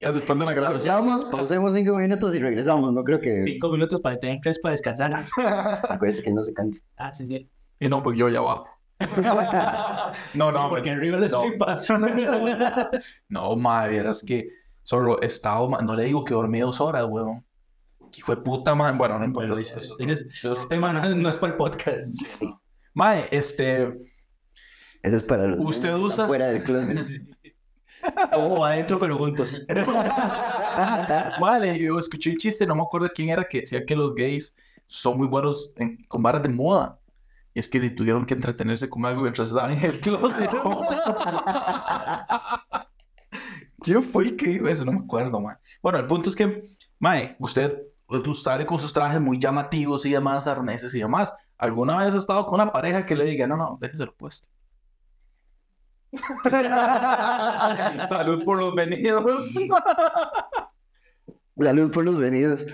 [0.00, 0.94] Ya después de la grabación.
[0.96, 2.92] Pausamos, pausemos cinco minutos y regresamos.
[2.94, 3.42] No creo que.
[3.44, 5.12] Cinco minutos para tener tres para descansar.
[5.90, 6.80] Acuérdense que no se canse.
[6.96, 7.50] Ah, sí, sí.
[7.78, 8.64] Y no, porque yo ya va.
[10.34, 11.42] No, no, porque arriba les no.
[13.28, 14.48] No, madre, vieras que
[14.82, 17.44] solo he estado, ma- no le digo que dormí dos horas, weón.
[18.10, 18.96] Que fue puta, madre.
[18.98, 19.96] Bueno, no importa, dice eso.
[19.96, 22.06] Tienes- Este tema no, no es para el podcast.
[22.24, 22.50] Sí.
[22.94, 23.84] Mae, este,
[25.02, 25.60] Eso es para los.
[25.60, 26.26] ¿Usted usa?
[26.26, 26.98] Fuera del closet.
[28.32, 29.66] O adentro, pero juntos.
[31.40, 34.56] Vale, yo escuché un chiste, no me acuerdo quién era, que decía que los gays
[34.86, 36.98] son muy buenos en, con varas de moda.
[37.52, 40.50] Y es que tuvieron que entretenerse con algo mientras estaban en el closet.
[43.80, 44.84] ¿Quién fue el que dijo eso?
[44.84, 45.58] No me acuerdo, man.
[45.82, 46.62] Bueno, el punto es que,
[46.98, 51.36] mae, usted, usted sale con sus trajes muy llamativos y demás, arneses y demás.
[51.56, 54.48] ¿Alguna vez ha estado con una pareja que le diga, no, no, déjeselo puesto?
[58.08, 59.54] Salud por los venidos.
[61.56, 62.66] La luz por los venidos.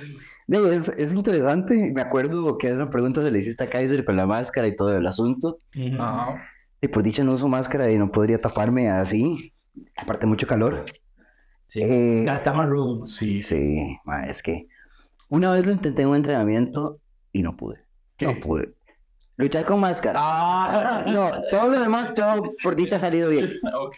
[0.48, 1.90] Es, es interesante.
[1.92, 4.96] Me acuerdo que esa pregunta se le hiciste a Kaiser con la máscara y todo
[4.96, 5.58] el asunto.
[5.98, 6.40] Ajá.
[6.80, 9.52] Y por dicha no uso máscara y no podría taparme así.
[9.96, 10.84] Aparte, mucho calor.
[11.66, 11.82] Sí.
[11.82, 13.04] Eh, Está más rudo.
[13.06, 13.56] Sí, sí.
[13.56, 14.68] sí, ma, es que
[15.28, 17.00] una vez lo intenté en un entrenamiento
[17.32, 17.80] y no pude.
[18.16, 18.26] ¿Qué?
[18.26, 18.72] No pude.
[19.38, 20.18] Luchar con máscara.
[20.22, 23.52] Ah, No, todo lo demás, todo por dicha ha salido bien.
[23.74, 23.94] ok.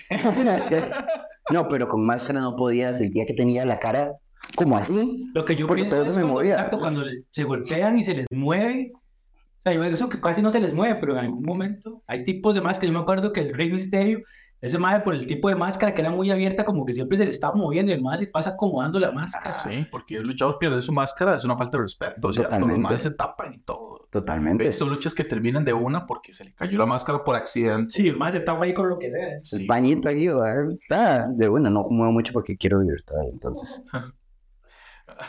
[1.51, 2.93] No, pero con máscara no podía.
[2.95, 4.13] Sentía que tenía la cara
[4.57, 5.31] como así.
[5.35, 6.55] Lo que yo Porque pienso todo es se movía.
[6.55, 8.93] exacto, cuando les- se golpean y se les mueve.
[8.95, 12.25] O sea, yo eso que casi no se les mueve, pero en algún momento hay
[12.25, 12.89] tipos de máscara.
[12.89, 14.21] Yo me acuerdo que el Rey Misterio,
[14.61, 17.25] ese madre por el tipo de máscara que era muy abierta, como que siempre se
[17.25, 19.53] le estaba moviendo y el madre le pasa acomodando la máscara.
[19.53, 22.29] Sí, porque los luchadores pierden su máscara, es una falta de respeto.
[22.29, 22.83] O sea, los Totalmente.
[22.83, 24.07] madres se tapan y todo.
[24.11, 24.67] Totalmente.
[24.67, 27.91] visto luchas que terminan de una porque se le cayó la máscara por accidente.
[27.91, 29.35] Sí, el madre estaba ahí con lo que sea.
[29.35, 29.67] El Sí.
[29.67, 30.71] pañito aquí, ¿verdad?
[30.71, 33.83] está de bueno, no muevo mucho porque quiero vivir todavía, entonces.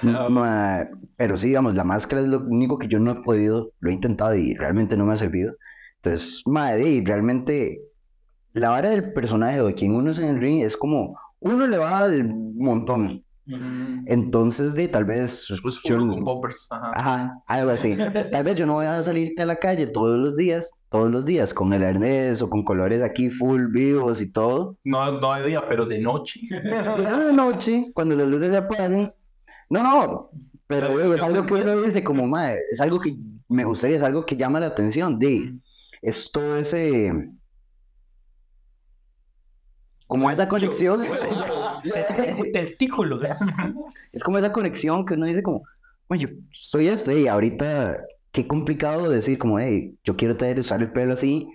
[0.03, 3.71] Ah, Ma- pero sí, digamos, la máscara es lo único que yo no he podido,
[3.79, 5.53] lo he intentado y realmente no me ha servido.
[5.95, 7.81] Entonces, madre, y realmente
[8.59, 11.67] la vara del personaje o de quien uno es en el ring es como, uno
[11.67, 13.23] le va al montón.
[13.45, 16.67] mm, Entonces, de tal vez Pues yo- juro con poppers.
[16.69, 16.91] Ajá.
[16.95, 17.97] Ajá, algo así.
[18.31, 21.25] Tal vez yo no voy a salir a la calle todos los días, todos los
[21.25, 24.77] días, con el arnés o con colores aquí full vivos y todo.
[24.83, 26.41] No, no de día, pero de noche.
[26.49, 26.95] Pero
[27.27, 29.13] de noche, cuando las luces se apagan,
[29.69, 30.29] no, no,
[30.67, 33.15] pero güey, es algo que uno dice como, madre, es algo que
[33.47, 35.55] me gustaría, es algo que llama la atención, de,
[36.03, 37.31] es todo ese,
[40.09, 41.03] como esa conexión,
[42.51, 43.21] Testículos.
[44.11, 45.61] es como esa conexión que uno dice como,
[46.07, 50.81] bueno, yo soy esto, y ahorita, qué complicado decir como, hey, yo quiero tener, usar
[50.81, 51.47] el pelo así,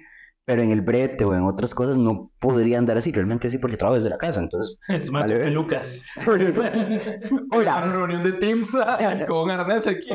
[0.45, 3.77] pero en el brete o en otras cosas no podría andar así, realmente sí, porque
[3.77, 5.41] trabajo desde la casa, entonces, Es más Vale.
[5.41, 6.01] pelucas.
[7.51, 8.77] Una reunión de Teams
[9.27, 10.11] con arnés aquí.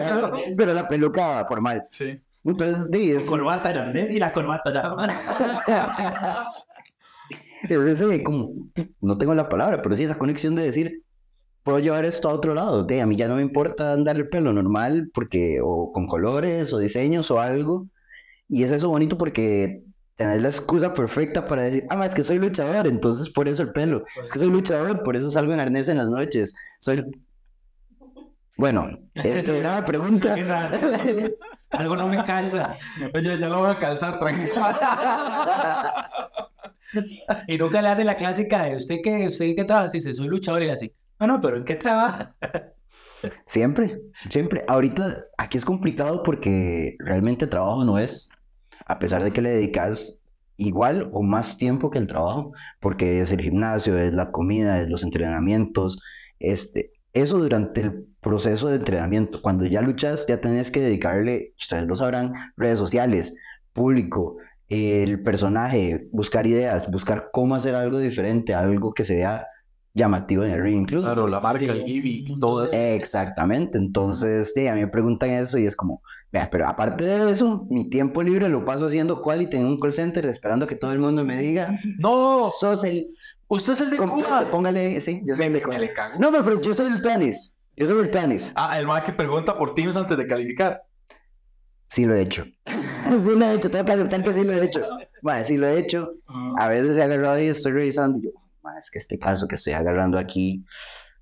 [0.56, 2.22] pero la peluca formal, Sí.
[2.46, 3.26] entonces, sí, es...
[3.26, 5.12] Corbata grande y la corbata más.
[7.64, 8.54] Es ese como,
[9.02, 11.04] no tengo la palabra, pero sí esa conexión de decir,
[11.64, 12.84] puedo llevar esto a otro lado.
[12.84, 16.74] De, a mí ya no me importa andar el pelo normal, porque, o con colores,
[16.74, 17.88] o diseños, o algo.
[18.48, 19.84] Y es eso bonito porque
[20.16, 23.72] tenés la excusa perfecta para decir, ah, es que soy luchador, entonces por eso el
[23.72, 24.04] pelo.
[24.24, 26.56] Es que soy luchador, por eso salgo en arnés en las noches.
[26.80, 27.06] Soy.
[28.58, 30.36] Bueno, era la pregunta.
[31.70, 32.74] Algo no me calza.
[33.14, 34.54] Oye, ya lo voy a calzar, tranquilo.
[37.48, 39.90] Y nunca le hace la clásica de usted que usted qué trabaja.
[39.92, 40.94] Dice, soy luchador y así.
[41.20, 42.36] No, no, pero ¿en qué trabaja?
[43.46, 44.00] Siempre,
[44.30, 44.64] siempre.
[44.68, 48.32] Ahorita aquí es complicado porque realmente trabajo no es,
[48.86, 50.24] a pesar de que le dedicas
[50.58, 54.90] igual o más tiempo que el trabajo, porque es el gimnasio, es la comida, es
[54.90, 56.02] los entrenamientos,
[56.40, 59.42] este, eso durante el proceso de entrenamiento.
[59.42, 63.38] Cuando ya luchas, ya tenés que dedicarle, ustedes lo sabrán, redes sociales,
[63.74, 64.38] público,
[64.70, 69.48] el personaje, buscar ideas, buscar cómo hacer algo diferente, algo que se vea
[69.96, 71.06] llamativo en el ring incluso.
[71.06, 72.74] Claro, la marca, el gimmick, todo eso.
[72.74, 76.02] Exactamente, entonces sí, a mí me preguntan eso y es como,
[76.32, 79.92] vea, pero aparte de eso, mi tiempo libre lo paso haciendo quality en un call
[79.92, 83.08] center esperando que todo el mundo me diga, No, sos el...
[83.48, 84.48] usted es el de Cuba.
[84.52, 85.80] Póngale, sí, yo soy el de Me Cuba.
[85.80, 86.20] le cago.
[86.20, 88.52] No, pero, yo soy el tenis, yo soy el tenis.
[88.56, 90.84] Ah, el man que pregunta por teams antes de calificar.
[91.88, 92.46] Sí lo he hecho.
[93.20, 94.82] sí lo he hecho, tengo que aceptar que sí lo he hecho.
[95.44, 96.14] Sí lo he hecho.
[96.58, 98.30] A veces he agarrado y estoy revisando y yo,
[98.64, 100.64] "Ma, es que este caso que estoy agarrando aquí,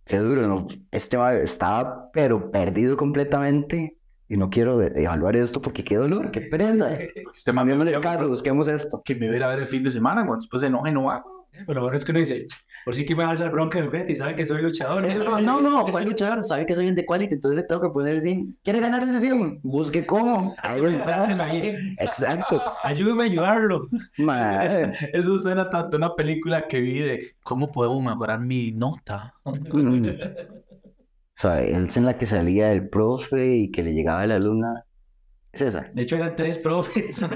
[0.05, 0.67] qué duro, ¿no?
[0.91, 3.97] Este ma estaba pero perdido completamente
[4.29, 6.89] y no quiero evaluar esto porque qué dolor, qué pereza.
[7.33, 9.01] Este Cambiémosle el caso, busquemos esto.
[9.03, 11.03] que me viera a ver el fin de semana, cuando después se enoja y no
[11.05, 11.23] va.
[11.65, 12.47] Pero ahora es que uno dice,
[12.85, 15.03] por si que me va a dar bronca en frente y sabe que soy luchador.
[15.43, 16.43] No, no, ¿cuál luchador?
[16.43, 18.57] Sabe que soy el de quality, entonces le tengo que poner 100.
[18.63, 19.59] ¿Quiere ganar ese 100?
[19.63, 20.55] Busque cómo.
[20.61, 21.27] Ahí está.
[21.99, 22.61] Exacto.
[22.83, 23.87] Ayúdeme a ayudarlo.
[25.13, 29.33] Eso suena tanto a una película que vi de cómo podemos mejorar mi nota.
[29.45, 30.07] Mm.
[30.07, 34.39] O sea, él es en la que salía el profe y que le llegaba la
[34.39, 34.86] luna.
[35.53, 35.89] Esa.
[35.93, 37.21] De hecho, eran tres profes.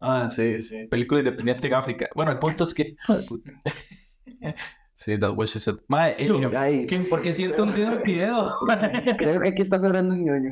[0.00, 0.86] ah, sí, sí.
[0.86, 2.08] Película independiente en África.
[2.14, 2.96] Bueno, el punto es que.
[4.94, 5.80] sí, that was it.
[5.88, 6.98] Mae, eh, Ay, ¿Qué?
[7.00, 8.58] ¿Por qué siento un dedo en mi dedo?
[9.18, 10.50] creo que aquí está sobrando un ñoño.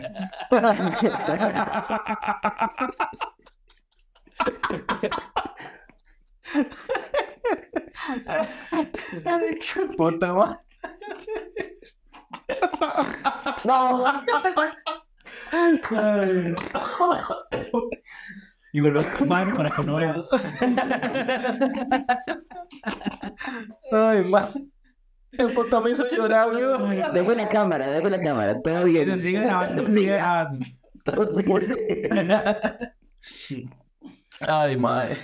[9.60, 10.60] qué puta ma.
[13.64, 14.04] No.
[18.72, 20.14] Y vuelvo a tomar para que no vea.
[23.92, 24.50] Ay, ma.
[25.30, 26.90] El puta me hizo llorar, weón.
[27.12, 28.60] Dejo la cámara, dejo la cámara.
[28.60, 29.18] Todo bien.
[29.20, 30.66] Sigue grabando, sigue grabando.
[34.40, 35.16] Ay, mae.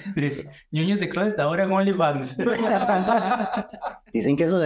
[0.70, 2.38] Ñoños de Closet está ahora en OnlyFans.
[4.12, 4.60] Dicen que eso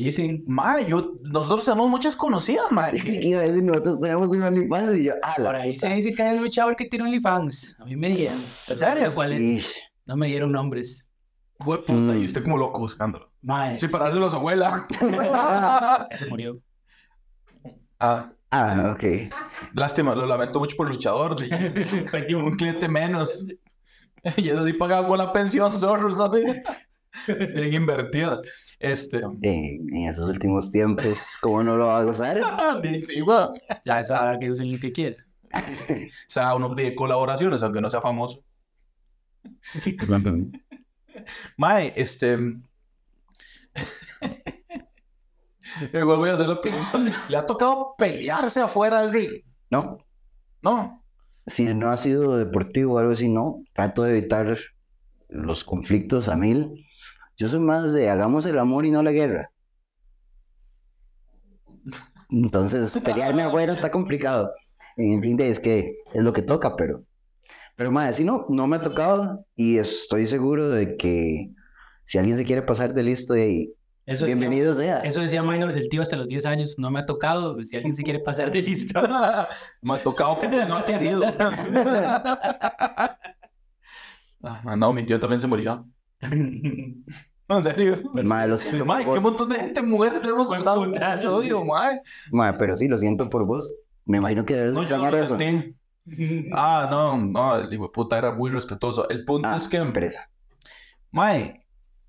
[0.00, 0.44] de Dicen.
[0.46, 2.96] Mae, yo, nosotros tenemos muchas conocidas, mae.
[3.22, 5.62] Iba a decir, nosotros tenemos un animal y yo, Por ala.
[5.62, 7.76] ahí se dice que hay un luchador que tiene OnlyFans.
[7.80, 8.38] A mí me dijeron.
[8.68, 9.14] ¿En serio?
[9.14, 9.80] ¿Cuál es?
[10.06, 11.10] No me dieron nombres.
[11.58, 12.22] Jue puta, Mm.
[12.22, 13.30] y usted como loco buscándolo.
[13.42, 14.86] Mae, Sí, para a su abuela.
[16.18, 16.52] se murió.
[17.98, 19.04] ah, Ah, ok.
[19.74, 21.36] lástima, lo lamento mucho por el luchador.
[22.34, 23.46] Un cliente menos.
[24.36, 26.60] Y eso sí pagaba con la pensión, zorro, ¿sabes?
[27.26, 28.40] Bien invertida.
[28.78, 29.18] Este.
[29.18, 29.40] En,
[29.94, 32.38] en esos últimos tiempos, ¿cómo no lo va a gozar?
[33.02, 33.52] Sí, va.
[33.84, 35.16] Ya sabrá que usen lo que quiera.
[35.52, 35.58] O
[36.28, 38.42] sea, uno pide colaboraciones, aunque no sea famoso.
[41.56, 42.36] Mae, este.
[45.92, 46.98] Igual voy a hacer la pregunta.
[47.28, 49.42] ¿Le ha tocado pelearse afuera del ring?
[49.70, 49.98] No,
[50.62, 51.04] No.
[51.46, 53.62] si no ha sido deportivo o algo así, no.
[53.72, 54.56] Trato de evitar
[55.30, 56.82] los conflictos a mil.
[57.36, 59.50] Yo soy más de hagamos el amor y no la guerra.
[62.30, 64.50] Entonces, pelearme afuera está complicado.
[64.96, 67.04] En fin, es que es lo que toca, pero.
[67.76, 71.50] Pero, más si no, no me ha tocado y estoy seguro de que
[72.04, 73.72] si alguien se quiere pasar de listo, ahí,
[74.04, 74.96] Eso bienvenido sea.
[74.96, 76.74] Decía, eso decía Minor del tío hasta los 10 años.
[76.76, 77.62] No me ha tocado.
[77.62, 79.00] Si alguien se quiere pasar de listo.
[79.80, 81.22] Me ha tocado, pero no ha querido.
[84.42, 85.86] Ah, no, mi tío también se murió.
[87.48, 88.00] No, en serio.
[88.12, 92.00] Mae, lo siento por qué montón de gente muerta hemos hablado un episodio, mae.
[92.30, 93.82] Mae, pero sí, lo siento por vos.
[94.04, 95.36] Me imagino que debes No, yo no eso.
[95.36, 95.74] sentí.
[96.54, 99.08] Ah, no, no, el hijo de puta era muy respetuoso.
[99.08, 100.30] El punto Ah, es que, pereza.
[101.10, 101.66] mae,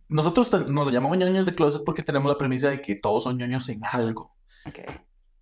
[0.09, 3.67] nosotros nos llamamos ñoños de closet porque tenemos la premisa de que todos son ñoños
[3.69, 4.35] en algo.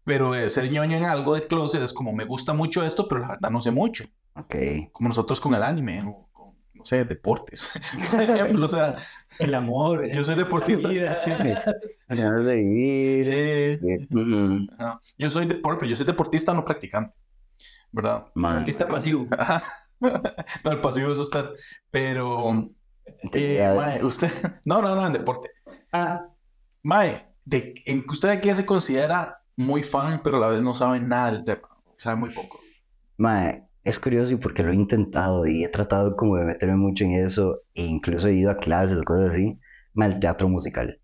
[0.05, 3.19] Pero eh, ser ñoño en algo de closet es como me gusta mucho esto, pero
[3.21, 4.05] la verdad no sé mucho.
[4.35, 4.55] ok.
[4.93, 6.03] Como nosotros con el anime
[6.79, 7.79] no sé, deportes.
[8.11, 8.95] Por ejemplo, o sea,
[9.37, 10.07] El amor.
[10.13, 10.89] yo soy deportista.
[11.19, 11.31] Sí.
[12.09, 13.77] Sí.
[14.09, 14.67] mm.
[15.19, 17.13] Yo soy deporte, yo soy deportista, no practicante.
[17.91, 18.25] ¿Verdad?
[18.59, 19.27] Aquí está pasivo.
[19.99, 21.45] No, el pasivo es usted.
[21.91, 22.51] Pero,
[23.33, 24.31] eh, mae, usted,
[24.65, 25.51] no, no, no, en deporte.
[25.91, 26.25] Ah,
[26.81, 30.99] Mae, de, en, ¿usted quién se considera muy fan, pero a la vez no sabe
[30.99, 31.69] nada del tema?
[31.95, 32.59] Sabe muy poco.
[33.17, 37.03] mae, es curioso y porque lo he intentado y he tratado como de meterme mucho
[37.05, 39.59] en eso e incluso he ido a clases, cosas así.
[39.93, 40.99] Mae, el teatro musical.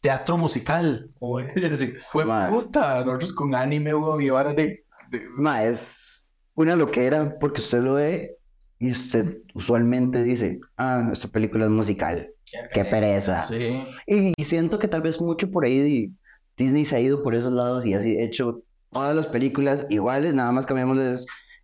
[0.00, 1.10] Teatro musical.
[2.10, 2.50] Fue Mae.
[2.50, 7.94] puta, nosotros con anime, hubo y de, de- Mae, es una loquera porque usted lo
[7.94, 8.36] ve
[8.78, 12.28] y usted usualmente dice, ah, esta película es musical.
[12.74, 13.40] Qué pereza.
[13.42, 13.82] Sí.
[14.06, 16.12] Y, y siento que tal vez mucho por ahí di-
[16.56, 20.52] Disney se ha ido por esos lados y ha hecho todas las películas iguales, nada
[20.52, 20.98] más cambiamos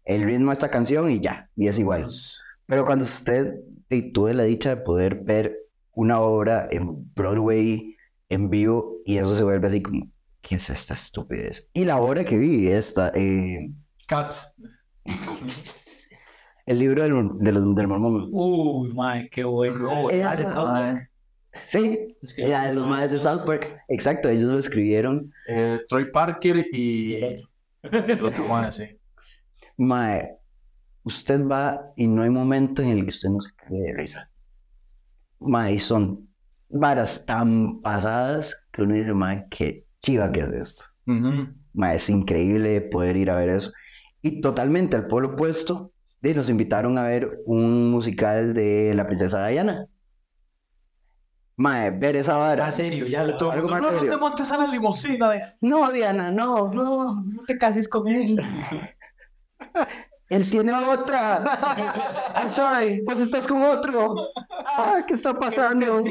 [0.08, 2.08] el ritmo de esta canción y ya, y es igual.
[2.66, 3.54] Pero cuando usted
[3.90, 5.56] y tuve la dicha de poder ver
[5.94, 7.94] una obra en Broadway
[8.28, 10.06] en vivo y eso se vuelve así como,
[10.42, 11.70] ¿qué es esta estupidez?
[11.72, 13.70] Y la obra que vi, esta, eh,
[14.06, 14.54] Cats.
[16.66, 18.28] el libro del, del, del mormón.
[18.32, 20.10] Uy, mae, qué bueno.
[20.10, 21.10] Esa- Ah, de South Park.
[21.64, 23.78] Sí, Es que- la de los madres de South Park.
[23.88, 25.32] Exacto, ellos lo escribieron.
[25.48, 27.14] eh, Troy Parker y
[27.82, 28.97] el otro mae, sí.
[29.78, 30.36] Mae,
[31.04, 34.30] usted va y no hay momento en el que usted no se cague de risa.
[35.40, 36.28] Mae, y son
[36.68, 40.84] varas tan pasadas que uno dice, mae, qué chiva que es esto.
[41.06, 41.48] Ujú.
[41.74, 43.72] Ma, es increíble poder ir a ver eso.
[44.20, 49.46] Y totalmente al polo opuesto, de, nos invitaron a ver un musical de La Princesa
[49.46, 49.86] Diana.
[51.56, 52.66] Mae, ver esa vara.
[52.66, 55.30] Ah, serio, ya lo Algo más no, no te montes a la limusina.
[55.30, 56.72] de- No, Diana, no.
[56.72, 58.36] No, no te cases con él.
[60.28, 61.42] Él tiene otra.
[62.36, 64.14] I'm sorry, pues estás con otro.
[64.66, 66.04] Ah, ¿qué está pasando?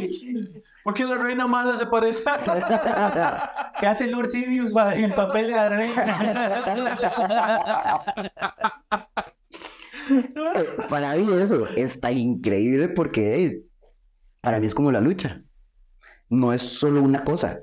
[0.84, 2.24] ¿Por qué la reina mala se parece?
[3.80, 6.64] ¿Qué hace Lord Sidious en el papel de la reina?
[10.90, 13.62] Para mí eso está increíble porque eh,
[14.42, 15.44] para mí es como la lucha.
[16.30, 17.60] No es solo una cosa.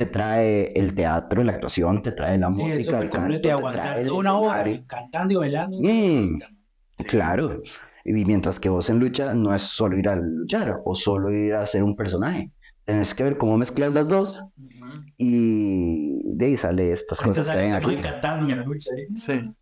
[0.00, 4.10] Te trae el teatro, la actuación, te trae la Sí, música, el canto, te trae
[4.10, 4.84] una hora escenario.
[4.86, 5.78] cantando y bailando.
[5.78, 6.38] Mm,
[7.06, 7.60] Claro.
[8.02, 11.52] Y mientras que vos en lucha no es solo ir a luchar o solo ir
[11.52, 12.50] a ser un personaje.
[12.86, 14.42] Tenés que ver cómo mezclas las dos
[15.18, 17.96] y de ahí sale estas cosas que ven aquí.
[17.96, 18.90] Cantando en la lucha.
[18.96, 19.06] ¿eh?
[19.16, 19.52] Sí.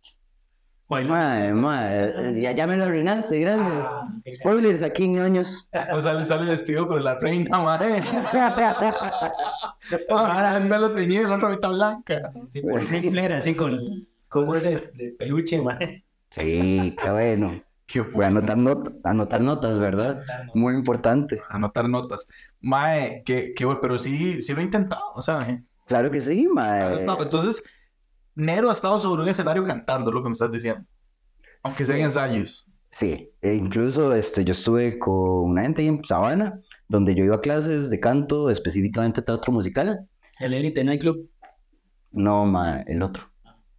[0.89, 1.13] Bailando.
[1.13, 3.85] Madre, madre, ya, ya me lo arruinaste, grandes.
[3.87, 5.69] Ah, Spoilers aquí en años.
[5.93, 8.01] O sea, le sale vestido con la reina, madre.
[10.09, 12.31] Ahora pelo teñido y la otra mitad blanca.
[12.49, 15.77] Sí, por así con cosas de, de peluche, man.
[16.31, 17.61] Sí, qué bueno.
[17.89, 20.21] Qué Voy a anotar, not- anotar notas, ¿verdad?
[20.53, 21.41] Muy importante.
[21.49, 22.27] Anotar notas.
[22.61, 25.63] Mae, que, que bueno, pero sí, sí lo he intentado, o sea, eh.
[25.87, 26.93] Claro que sí, madre.
[26.93, 27.63] estado- Entonces,
[28.39, 30.85] Nero ha estado sobre un escenario cantando, lo que me estás diciendo.
[31.63, 32.03] Aunque sean Sí.
[32.03, 32.71] ensayos.
[32.91, 37.41] Sí, e incluso este, yo estuve con una gente en Sabana, donde yo iba a
[37.41, 40.07] clases de canto, específicamente teatro musical.
[40.39, 41.29] El Elite Nightclub.
[42.11, 43.23] No, ma, el otro.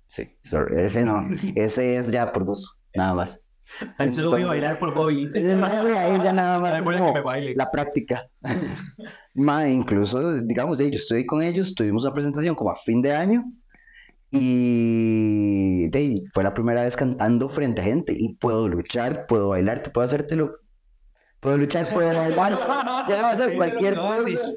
[0.08, 1.26] Sí, sorry, ese no.
[1.56, 3.48] Ese es ya por gusto, nada más.
[3.98, 5.28] Ahí solo voy a bailar por Bobby.
[5.34, 5.42] Ahí
[6.22, 6.82] ya nada más.
[6.82, 7.54] como que me baile.
[7.56, 8.28] la práctica.
[9.34, 13.44] Ma, incluso, digamos, yo estuve con ellos, tuvimos una presentación como a fin de año
[14.30, 19.50] y de, ahí, fue la primera vez cantando frente a gente y puedo luchar, puedo
[19.50, 20.56] bailar, puedo hacértelo.
[21.40, 22.58] Puedo luchar, puedo bailar,
[23.06, 24.48] puedo hacer cualquier cosa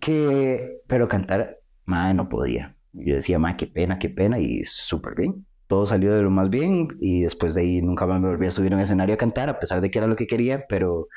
[0.00, 2.76] que, pero cantar, madre, no podía.
[2.92, 5.46] Yo decía, madre, qué pena, qué pena, y súper bien.
[5.66, 8.50] Todo salió de lo más bien, y después de ahí nunca más me volví a
[8.50, 11.08] subir a un escenario a cantar, a pesar de que era lo que quería, pero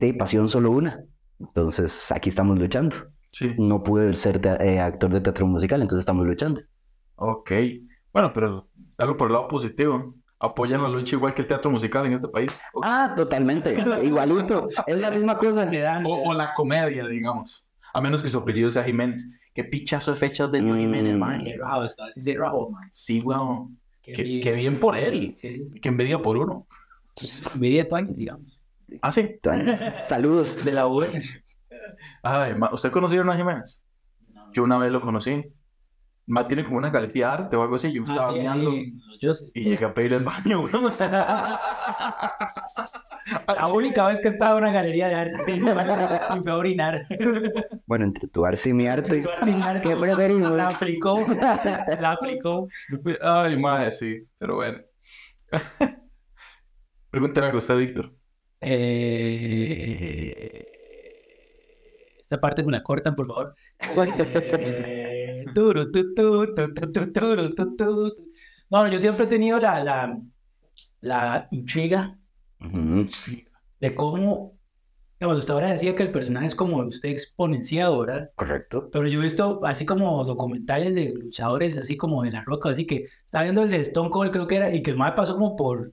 [0.00, 1.04] de pasión solo una.
[1.38, 2.96] Entonces, aquí estamos luchando.
[3.30, 3.50] Sí.
[3.58, 6.60] No pude ser te- eh, actor de teatro musical, entonces estamos luchando.
[7.24, 7.52] Ok.
[8.12, 10.14] Bueno, pero algo por el lado positivo.
[10.38, 12.60] Apoyan la lucha igual que el teatro musical en este país.
[12.82, 15.66] Ah, totalmente, igualito, es la misma cosa.
[15.66, 16.04] Se dan.
[16.04, 17.64] o- o la comedia, digamos.
[17.94, 19.30] A menos que su apellido sea Jiménez.
[19.54, 20.78] Qué pichazo de fechas de Luis Mm.
[20.80, 21.42] Jiménez, man.
[21.44, 22.04] Qué raro está,
[22.38, 22.88] raro, man.
[22.90, 23.78] Sí, weón.
[24.02, 24.40] Qué Qué, bien.
[24.42, 25.32] qué bien por él.
[25.36, 25.78] Sí.
[25.80, 26.66] Qué envidia por uno.
[27.54, 28.60] Viví de años, digamos.
[29.00, 29.38] Ah, sí.
[30.04, 30.64] Saludos.
[30.64, 31.04] De la U.
[32.22, 33.84] Ay, ¿usted conocieron a Jiménez?
[34.52, 35.44] Yo una vez lo conocí.
[36.26, 37.92] Ma tiene como una galería de arte o algo así.
[37.92, 39.44] Yo me Ah, estaba sí, mirando ahí, Yo sé.
[39.54, 40.64] y llegué a pedir el baño.
[43.48, 45.72] La única vez que estaba en una galería de arte y fue
[46.52, 47.06] a orinar.
[47.86, 49.24] Bueno, entre tu arte y mi arte,
[49.82, 50.52] ¿qué preferimos?
[50.52, 51.24] La aplicó.
[52.00, 52.68] La aplicó.
[53.20, 54.26] Ay, madre, sí.
[54.38, 54.78] Pero bueno.
[57.10, 58.14] Pregúntale algo a usted, Víctor.
[58.60, 60.71] Eh,
[62.32, 63.54] Esta parte me la cortan, por favor.
[64.58, 65.44] Eh.
[68.70, 70.18] No, yo siempre he tenido la, la,
[71.02, 72.18] la intriga
[72.58, 74.54] de cómo,
[75.20, 78.30] digamos, usted ahora decía que el personaje es como usted exponenciado, ¿verdad?
[78.34, 78.88] Correcto.
[78.90, 82.86] Pero yo he visto así como documentales de luchadores, así como de la roca, así
[82.86, 85.34] que estaba viendo el de Stone Cold, creo que era, y que el mae pasó
[85.34, 85.92] como por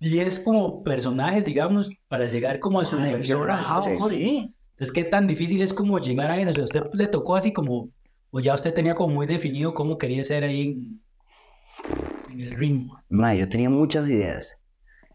[0.00, 5.72] 10 como personajes, digamos, para llegar como a su Ay, Entonces, ¿qué tan difícil es
[5.72, 6.64] como llegar a eso?
[6.64, 7.90] ¿Usted le tocó así como,
[8.32, 11.00] o ya usted tenía como muy definido cómo quería ser ahí en,
[12.32, 12.88] en el ring?
[13.08, 14.64] Ma, yo tenía muchas ideas,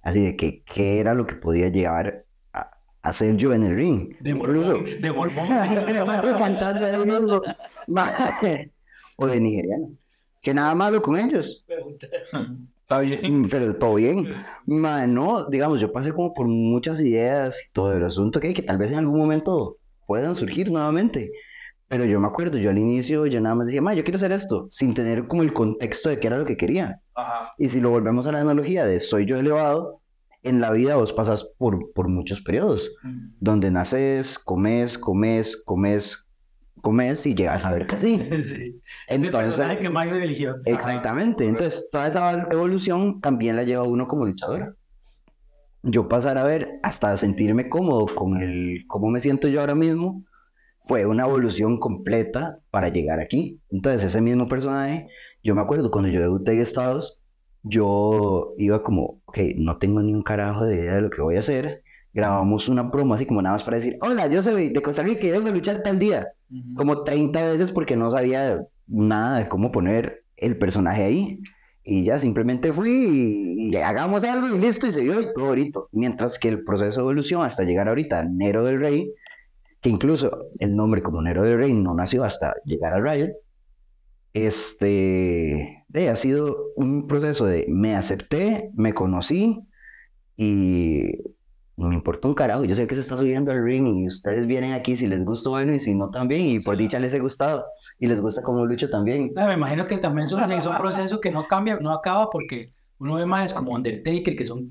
[0.01, 3.75] así de que qué era lo que podía llegar a, a ser yo en el
[3.75, 4.15] ring.
[4.21, 4.81] De Incluso.
[5.01, 5.47] De mormón.
[6.37, 7.41] cantando mismo.
[7.87, 8.71] Mae,
[9.17, 9.91] o de nigeriano.
[10.41, 11.65] Que nada malo con ellos.
[12.89, 13.19] Está bien.
[13.43, 14.27] Mm, Pero todo bien.
[14.65, 18.63] Ma, no, digamos, yo pasé como por muchas ideas y todo el asunto que, que
[18.63, 19.77] tal vez en algún momento
[20.07, 21.31] puedan surgir nuevamente.
[21.87, 24.31] Pero yo me acuerdo, yo al inicio, yo nada más decía, ma, yo quiero hacer
[24.31, 26.99] esto, sin tener como el contexto de qué era lo que quería.
[27.13, 27.51] Ajá.
[27.59, 30.01] Y si lo volvemos a la analogía de soy yo elevado,
[30.41, 32.95] en la vida vos pasas por, por muchos periodos,
[33.39, 36.25] donde naces, comes, comes, comes,
[36.81, 38.29] comes y llegas a ver que sí.
[38.43, 38.81] Sí.
[39.07, 40.55] Es el Entonces, que más me eligió.
[40.65, 41.47] Exactamente.
[41.47, 44.77] Entonces, toda esa evolución también la lleva uno como luchador.
[45.83, 50.23] Yo pasar a ver hasta sentirme cómodo con el cómo me siento yo ahora mismo
[50.79, 53.59] fue una evolución completa para llegar aquí.
[53.69, 55.07] Entonces, ese mismo personaje,
[55.43, 57.23] yo me acuerdo cuando yo debuté en Estados,
[57.63, 61.35] yo iba como, ok, no tengo ni un carajo de idea de lo que voy
[61.35, 61.83] a hacer.
[62.13, 65.27] Grabamos una promo así como nada más para decir, hola, yo soy de Costa Rica
[65.27, 66.27] y a luchar tal día
[66.75, 71.39] como 30 veces porque no sabía nada de cómo poner el personaje ahí.
[71.83, 75.45] Y ya simplemente fui y, y hagamos algo y listo y se dio y todo
[75.45, 75.89] bonito.
[75.91, 79.11] Mientras que el proceso de evolución hasta llegar ahorita a Nero del Rey,
[79.81, 83.31] que incluso el nombre como Nero del Rey no nació hasta llegar a Riot,
[84.33, 89.61] este, eh, ha sido un proceso de me acepté, me conocí
[90.37, 91.11] y
[91.87, 92.65] me importa un carajo.
[92.65, 95.49] Yo sé que se está subiendo al ring y ustedes vienen aquí si les gusta,
[95.49, 96.45] bueno, y si no también.
[96.47, 97.65] Y por dicha les he gustado
[97.97, 99.31] y les gusta como lucho también.
[99.35, 102.73] No, me imagino que también es un, es proceso que no cambia, no acaba porque
[102.97, 104.67] uno ve más como Undertaker, que son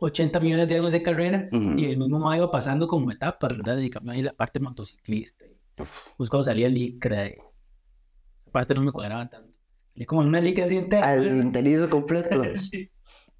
[0.00, 3.76] 80 millones de años de carrera, y el mismo más iba pasando como etapas, ¿verdad?
[3.76, 5.44] Dedicando ahí la parte motociclista.
[5.46, 5.56] y,
[6.16, 9.58] Pues cuando salía el licra, y esa parte no me cuadraba tanto.
[9.94, 11.08] Y como una licra así entera.
[11.08, 12.42] Al completo.
[12.56, 12.90] Sí.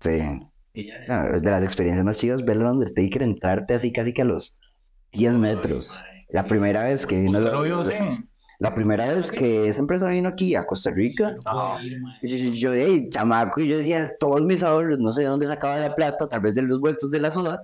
[0.00, 0.20] Sí.
[1.08, 4.58] No, de las experiencias más chivas, ver a Undertaker entrarte así casi que a los
[5.12, 6.02] 10 metros.
[6.30, 7.30] La primera vez que vino.
[7.32, 7.92] ¿Usted la- lo vio así?
[8.58, 11.36] La primera vez que esa empresa vino aquí a Costa Rica.
[12.22, 15.76] Yo, yo, de chamaco, y yo decía, todos mis ahorros, no sé de dónde sacaba
[15.78, 17.60] la plata, tal vez de los vueltos de la soda,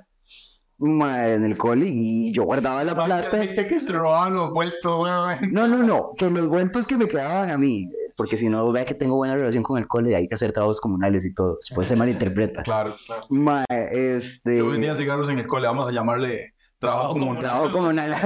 [0.78, 3.30] ma, en el cole, y yo guardaba la plata.
[3.40, 5.08] Viste que se robaban los vueltos.
[5.52, 7.88] No, no, no, que los vueltos que me quedaban a mí,
[8.18, 10.80] porque si no, vea que tengo buena relación con el cole, hay que hacer trabajos
[10.80, 12.64] comunales y todo, después se malinterpreta.
[12.64, 13.26] Claro, claro.
[13.30, 14.58] Ma, este...
[14.58, 18.16] Yo vendía cigarros en el cole, vamos a llamarle trabajo como Trabajo comunal.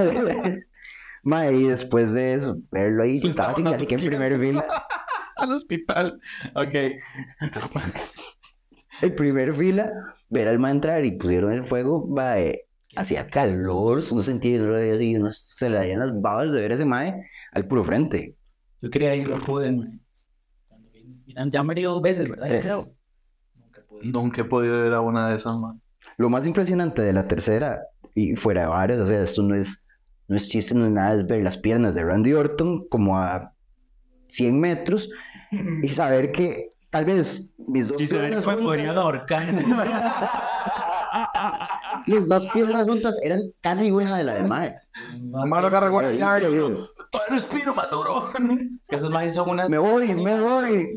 [1.25, 4.65] Ma, y después de eso, verlo ahí, yo estaba así, casi que en primer fila.
[5.37, 6.19] Al hospital.
[6.55, 6.75] Ok.
[9.03, 9.93] el primer fila,
[10.31, 12.65] ver al man entrar y pusieron el fuego, va, eh,
[12.97, 16.73] hacía calor, uno sentía el rollo y uno se le daían las babas de ver
[16.73, 18.37] a ese mae al puro frente.
[18.83, 20.01] Yo quería ir, vine-
[21.27, 22.49] vine- Ya me he ido dos veces, ¿verdad?
[22.49, 22.85] Yo Es- creo.
[24.03, 25.81] Nunca he podido ir a una de esas, man.
[26.19, 27.81] Lo más impresionante de la tercera,
[28.15, 29.87] y fuera de varios, o sea, esto no es,
[30.29, 33.55] no es chiste, no es nada, es ver las piernas de Randy Orton como a
[34.29, 35.11] 100 metros
[35.83, 38.77] y saber que tal vez mis dos Y se ve piernas que me juntas-
[42.07, 44.75] mis dos piernas juntas eran casi igual de la de mae.
[45.67, 48.29] Agarra ya, yo yo- digo, Todavía respiro, maduro.
[48.83, 49.69] Es que esos maíz son unas.
[49.69, 50.89] Me voy, me voy.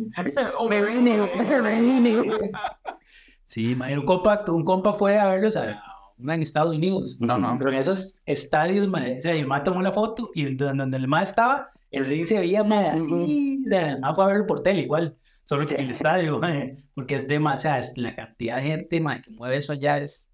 [0.70, 1.18] Me vine,
[1.62, 2.52] me vine.
[3.46, 5.82] Sí, mae, un compa, un compa fue a verlos a
[6.18, 7.18] una en Estados Unidos.
[7.20, 7.56] No, no.
[7.58, 10.84] Pero en esos estadios, mae, o sea, el mae tomó la foto y el- donde,
[10.84, 13.62] donde el mae estaba, el ring se veía, mae, así.
[13.66, 15.18] O sea, el mae fue a verlo por tele igual.
[15.46, 19.22] Solo que en el estadio, mae, porque es demasiado, es la cantidad de gente, mae,
[19.22, 20.28] que mueve eso allá es.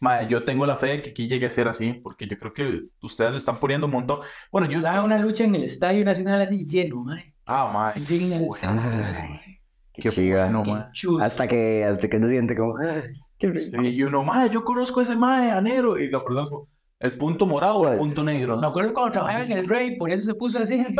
[0.00, 2.52] Mae, yo tengo la fe de que aquí llegue a ser así, porque yo creo
[2.52, 4.20] que ustedes le están poniendo un montón.
[4.50, 7.34] Bueno, yo Estaba una lucha en el estadio nacional así lleno, mae.
[7.44, 8.04] Ah, mae.
[8.06, 9.60] Lleno en el Ay,
[9.92, 10.10] Qué
[10.48, 10.86] mae.
[10.92, 11.22] chus.
[11.22, 13.02] Hasta que, hasta que uno siente como, ay,
[13.38, 13.82] qué rico.
[13.82, 15.98] Sí, y uno, mae, yo conozco a ese mae, anero.
[15.98, 16.68] Y la persona es como,
[17.02, 17.98] ¿el punto morado o el ¿Cuál?
[17.98, 18.56] punto negro?
[18.56, 20.86] Me acuerdo cuando trabajaba en el Rey, por eso se puso así.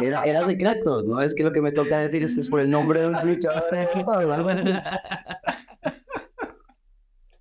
[0.00, 2.60] Era, era secreto, no es que lo que me toca decir es que es por
[2.60, 3.64] el nombre de un luchador.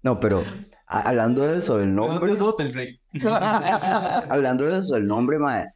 [0.01, 0.41] No, pero
[0.87, 2.99] hablando de eso, el ¿De nombre, Hotel Rey?
[4.29, 5.67] hablando de eso, el nombre, mae,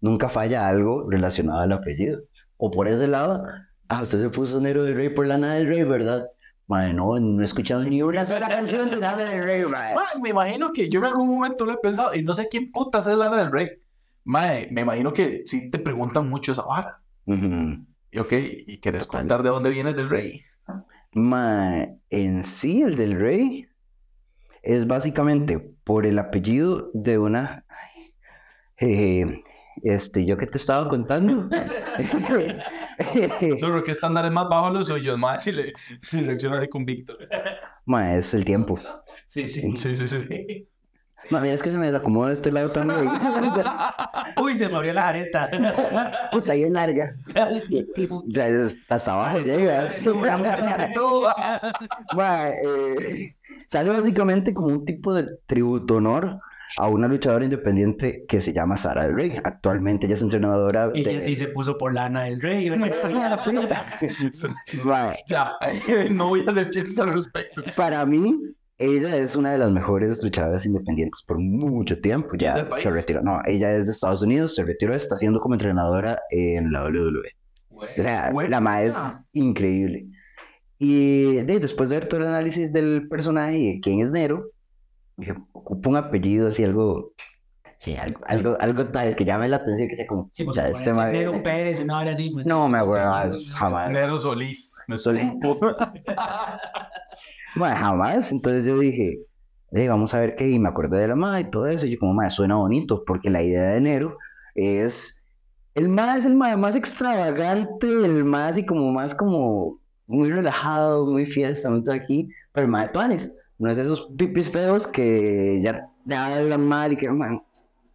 [0.00, 2.20] nunca falla algo relacionado al apellido.
[2.56, 3.44] O por ese lado,
[3.88, 6.24] ah, usted se puso Nero del Rey por Lana del Rey, ¿verdad?
[6.68, 9.64] Mae, no, no he escuchado ni una sola canción de Lana del Rey.
[9.64, 12.70] Mae, me imagino que yo en algún momento lo he pensado y no sé quién
[12.70, 13.68] putas es Lana del Rey.
[14.24, 17.00] Mae, me imagino que sí te preguntan mucho esa vara.
[17.24, 17.84] Ujú.
[18.10, 18.32] Y ok,
[18.66, 19.20] ¿y quieres Total.
[19.22, 20.42] contar de dónde viene del Rey?
[21.12, 23.66] Mae, en sí, el del Rey
[24.62, 27.64] es básicamente por el apellido de una.
[28.76, 29.42] eh,
[29.82, 31.48] este, yo que te estaba contando.
[33.60, 35.72] Solo que estándares más bajos los suyos, mae, si, le,
[36.02, 37.28] si reacciona así con Víctor.
[37.84, 38.78] Ma, es el tiempo.
[39.26, 39.76] Sí, sí.
[39.76, 40.68] Sí, sí, sí.
[41.30, 43.08] Ma, mira, es que se me desacomoda este lado también.
[44.42, 45.48] Uy, se me abrió la jareta.
[46.32, 47.10] Puta, ahí es larga.
[48.26, 48.46] Ya
[48.88, 50.02] hasta abajo llegas.
[52.14, 53.34] Ma, eh,
[53.66, 56.40] sale básicamente como un tipo de tributo honor
[56.76, 59.36] a una luchadora independiente que se llama Sara del Rey.
[59.42, 61.12] Actualmente ella es entrenadora Y de...
[61.12, 62.68] ella sí se puso por lana del rey.
[65.26, 65.52] Ya,
[66.10, 67.62] no voy a hacer chistes al respecto.
[67.76, 68.36] para mí,
[68.78, 72.34] ella es una de las mejores luchadoras independientes por mucho tiempo.
[72.34, 73.22] ¿Es Ya se retiró.
[73.22, 77.32] No, ella es de Estados Unidos, se retiró, está haciendo como entrenadora en la WWE.
[77.70, 78.50] O sea, Buena.
[78.50, 78.96] la ma es
[79.32, 80.06] increíble.
[80.78, 84.50] Y de, después de ver todo el análisis del personaje y de quién es Nero,
[85.16, 85.34] dije,
[85.68, 87.12] ocupa un apellido así, algo,
[87.76, 90.92] sí, algo, algo, algo tal que llame la atención, que sea como, Sí, ya, este
[90.94, 92.30] ma- Nero Pérez, una hora así.
[92.30, 93.12] Pues, No me acuerdo
[93.54, 93.90] jamás.
[93.90, 94.84] Nero Solís.
[94.88, 95.30] Me Solís.
[97.54, 98.32] Bueno, jamás.
[98.32, 99.18] Entonces yo dije,
[99.72, 100.48] "Eh, vamos a ver qué.
[100.48, 101.86] Y me acordé de la madre y todo eso.
[101.86, 104.16] Y yo, como, madre, suena bonito, porque la idea de enero
[104.54, 105.26] es.
[105.74, 111.06] El más es el mae más extravagante, el más y como más como muy relajado,
[111.06, 112.28] muy fiesta, muy todo aquí.
[112.52, 113.38] Pero el mae de Tuanes.
[113.58, 117.42] No es esos pipis feos que ya, ya hablan mal y que, man,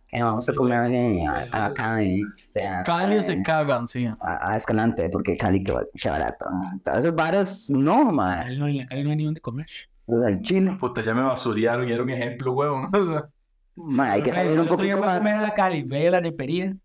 [0.08, 2.04] que vamos a comer eh, a- acá.
[2.04, 2.20] eh".
[2.24, 4.06] O sea, Cali se cagan, sí.
[4.06, 6.46] a, a Escalante, porque Cali que va barato.
[6.84, 8.40] Todas esas varas, no, man.
[8.40, 9.68] Cali no, en la Cali no hay ni donde comer.
[10.08, 10.76] El chile.
[10.80, 12.90] Puta, ya me basurearon y era un ejemplo, huevón.
[13.76, 15.26] Ma, hay que salir un poquito fui a comer más.
[15.26, 16.76] a la Cali, fui a la nepería.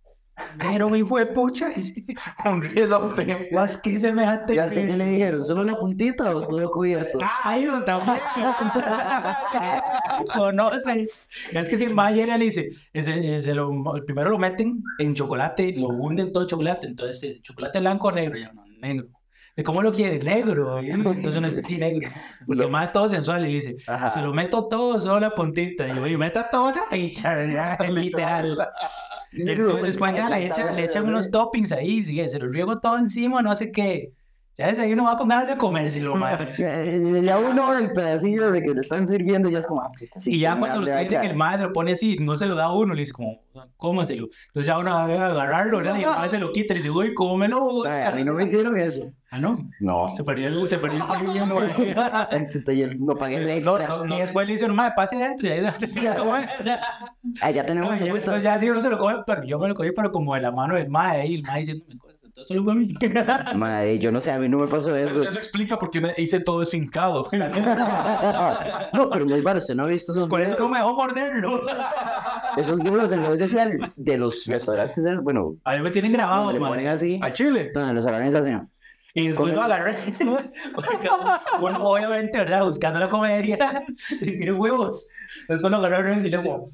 [0.59, 1.71] Pero un hijo de pucha.
[2.45, 3.51] un rielote.
[3.53, 4.55] Más que semejante.
[4.55, 7.19] Ya sé que le dijeron, ¿solo la puntita o todo cubierto?
[7.45, 8.19] Donde también.
[10.35, 11.29] Conoces.
[11.53, 14.83] Es que si el mae llega y dice, ese, ese lo, el primero lo meten
[14.99, 19.09] en chocolate, lo hunden todo chocolate, entonces es chocolate blanco o negro, ya no, negro.
[19.59, 20.21] ¿De cómo lo quiere?
[20.21, 20.79] Negro.
[20.81, 20.91] ¿eh?
[20.91, 22.09] Entonces uno dice, sí, negro.
[22.47, 24.09] Porque más es todo sensual y dice, Ajá.
[24.09, 25.89] se lo meto todo, solo la puntita.
[25.89, 27.35] Y yo, y meta todo esa picha,
[27.91, 28.57] literal.
[29.33, 33.57] Después, ya le echan, le echan unos toppings ahí, se los riego todo encima, no
[33.57, 34.13] sé qué.
[34.59, 36.53] Ya desde ahí uno va con ganas de comérselo, madre.
[37.23, 39.83] Ya uno el pedacillo de que le están sirviendo ya es como...
[39.83, 41.23] ah, sí, Y ya cuando lo ya.
[41.23, 43.41] el madre lo pone así, no se lo da a uno, le dice como,
[43.77, 44.29] cómaselo.
[44.49, 45.97] Entonces ya uno va a agarrarlo, ¿verdad?
[45.97, 47.65] Y el madre se lo quita y le dice, uy, cómelo.
[47.65, 49.13] O sea, a mí no me hicieron eso.
[49.31, 49.69] Ah, no.
[49.79, 50.09] No.
[50.09, 51.61] Se perdió el, se perdió el premio, no.
[52.99, 53.97] No pagué el No, extra.
[54.05, 55.67] no, y después le dicen, madre, pase adentro y ahí
[57.43, 59.75] Ah, ya tenemos Y después ya sí uno se lo come, pero yo me lo
[59.75, 62.18] comí, pero como de la mano del madre ahí, el madre diciendo, me corta, entonces
[62.47, 62.95] solo fue a mí.
[63.57, 65.23] Madre, yo no sé, a mí no me pasó eso.
[65.23, 67.29] Eso explica por qué me hice todo eso hincado.
[68.93, 71.63] no, pero no hay bar, usted no ha visto esos Por eso me dejó morderlo.
[72.57, 76.51] Esos videos en redes sociales de los restaurantes, es, bueno, A mí me tienen grabado,
[76.51, 76.73] le madre.
[76.75, 77.71] ponen así, Al chile.
[77.73, 78.51] donde los agarran así.
[79.15, 79.97] Y después lo agarré.
[81.61, 82.65] Uno, obviamente, ¿verdad?
[82.65, 83.85] Buscando la comedia.
[84.21, 85.13] Y tiene huevos.
[85.49, 86.71] Después lo agarraron y luego.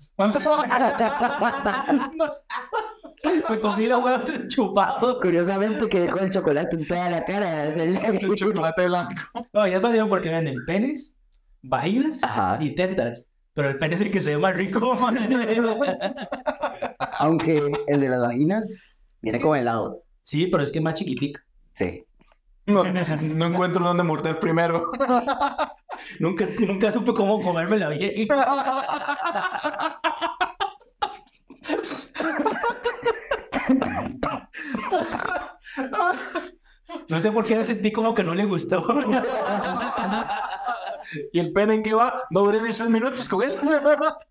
[3.51, 5.17] Me comí los huevos chupados.
[5.21, 7.67] Curiosamente quedé con el chocolate en toda la cara.
[7.67, 9.15] es el- El chocolate blanco.
[9.53, 11.17] No, ya es vacío porque venden penes,
[11.63, 12.59] vaginas Ajá.
[12.61, 13.31] y tetas.
[13.55, 14.81] Pero el pene es el que se ve más rico.
[17.19, 18.69] Aunque el de las vaginas
[19.21, 20.03] viene como helado.
[20.23, 21.45] Sí, pero es que es más chiquitica.
[21.75, 22.05] Sí.
[22.67, 24.91] No, no encuentro dónde morder primero.
[26.19, 28.27] Nunca, nunca supe cómo comérmela bien.
[37.09, 38.85] No sé por qué me sentí como que no le gustó.
[41.33, 42.23] ¿Y el pene en qué va?
[42.31, 43.55] No duré ni tres minutos con él.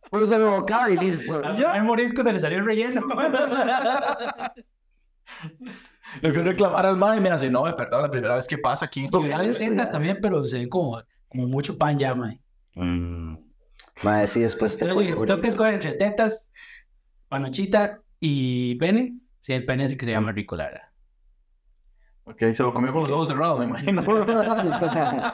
[0.09, 1.41] Pues se me bocaba y listo.
[1.43, 3.01] Al morisco se le salió el relleno.
[6.21, 8.59] Le fui a reclamar al mae y me hace, no, perdón, la primera vez que
[8.59, 12.13] pasa aquí en Y hay setas también, pero se ven como, como mucho pan ya,
[12.13, 12.39] mae.
[12.75, 13.37] Mm.
[14.03, 16.51] Madre, sí, después te tengo que escoger entre tetas,
[17.27, 20.89] panochita y pene, sí, el pene es el que se llama rico, la verdad.
[22.25, 24.03] Ok, se lo comió con los ojos cerrados, me imagino.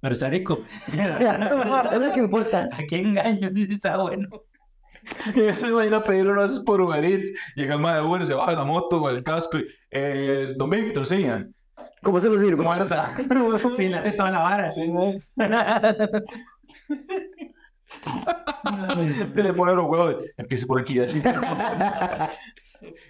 [0.00, 0.58] Pero está rico.
[0.88, 2.68] es lo que importa.
[2.72, 3.50] ¿A qué engaño?
[3.52, 4.28] Sí, Está bueno.
[5.34, 7.32] Y ese se imagina pedir uno por Uber Eats.
[7.54, 9.66] Llega el mae de Uber, se baja la moto con el casco y...
[9.90, 11.26] Eh, don Víctor, sí.
[12.02, 12.62] ¿Cómo se lo sirve?
[12.62, 13.10] Muerta.
[13.76, 14.70] Sí, le hace toda la vara.
[14.70, 14.90] Sí,
[19.34, 20.16] Y le pone los huevos.
[20.36, 20.98] Empieza por aquí.
[21.00, 21.22] así.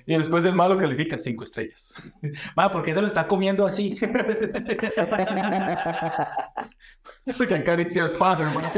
[0.06, 1.94] y después el malo califica cinco estrellas.
[2.56, 3.98] Ma, ¿por qué se lo está comiendo así?
[7.36, 8.70] Porque acaricia el pan, hermano.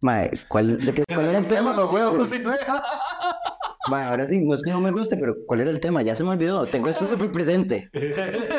[0.00, 1.82] Madre, ¿cuál, de qué- cuál era el Tema tema?
[1.82, 2.28] los huevos.
[3.90, 6.00] Mae, ahora sí, no es que no me guste, pero ¿cuál era el tema?
[6.02, 6.66] Ya se me olvidó.
[6.66, 7.90] Tengo esto súper presente.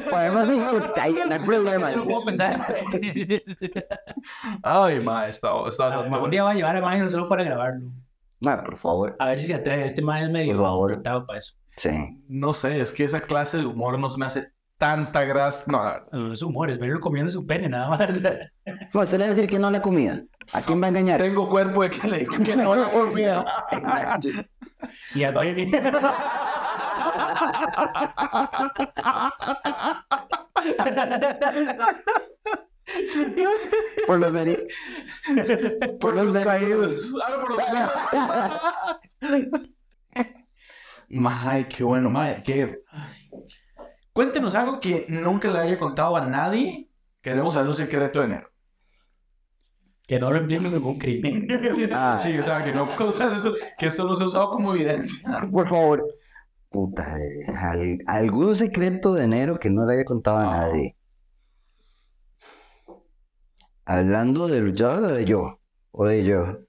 [0.09, 0.61] Podemos ir,
[1.01, 1.91] ahí, no hay problema.
[1.91, 2.59] No puedo pensar.
[4.63, 6.27] Ay, ma, está, está bastante Un bueno.
[6.29, 7.89] día va a llevar a Maino solo para grabarlo.
[8.39, 9.15] Mae, por favor.
[9.19, 9.85] A ver si se atreve.
[9.85, 11.01] Este man es medio Por favor.
[11.25, 11.55] para eso.
[11.77, 11.89] Sí.
[12.27, 15.71] No sé, es que esa clase de humor no se me hace tanta gracia.
[15.71, 16.07] No, la verdad.
[16.13, 18.21] No es humor, es verlo comiendo su pene, nada más.
[18.21, 20.21] Bueno, usted le va a decir que no la comida.
[20.53, 21.21] ¿A quién va a engañar?
[21.21, 23.45] Tengo cuerpo de que le digo que no comida.
[23.71, 24.29] Exacto.
[25.15, 25.71] Y al baile.
[34.07, 34.67] Por los veri-
[35.99, 37.13] Por los caídos.
[37.25, 37.59] Ah, por los
[41.09, 42.67] Mae, qué bueno, mae, qué.
[44.11, 46.89] Cuéntenos algo que nunca le haya contado a nadie.
[47.21, 48.49] Queremos saber un secreto de enero.
[50.07, 51.47] Que no lo implique ningún crimen.
[51.93, 54.49] Ah, Sí, o sea, que no puedo usar eso, que esto no se ha usado
[54.51, 55.47] como evidencia.
[55.51, 56.05] por favor.
[56.69, 60.67] Puta, eh, al- algún secreto de enero que no le haya contado a Ah.
[60.67, 60.95] nadie.
[63.85, 65.59] Hablando del yo o de yo.
[65.91, 66.59] O de yo.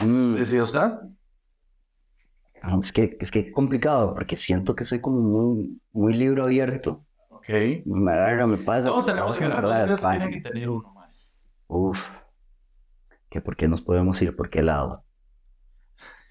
[0.00, 0.90] Mm, ¿Decía usted?
[2.62, 6.44] no, es que es que es complicado porque siento que soy como muy, muy libro
[6.44, 7.04] abierto.
[7.28, 7.48] Ok.
[7.84, 8.88] Me agarra, me pasa.
[8.88, 11.04] Todos tenemos que me hablar, agarra, tienen que tener uno, mae.
[11.68, 12.10] Uf.
[13.34, 15.02] Que por qué nos podemos ir por qué lado.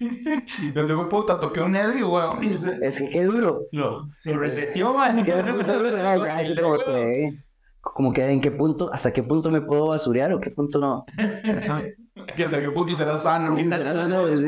[0.00, 2.42] Yo tengo puta, toqué un nervio, weón.
[2.42, 3.66] Es que qué duro.
[3.72, 5.22] Lo, lo reseteó, man.
[7.82, 11.04] Como que- en qué punto, hasta qué punto me puedo basurear o qué punto no.
[12.34, 13.54] Que hasta qué punto será sano.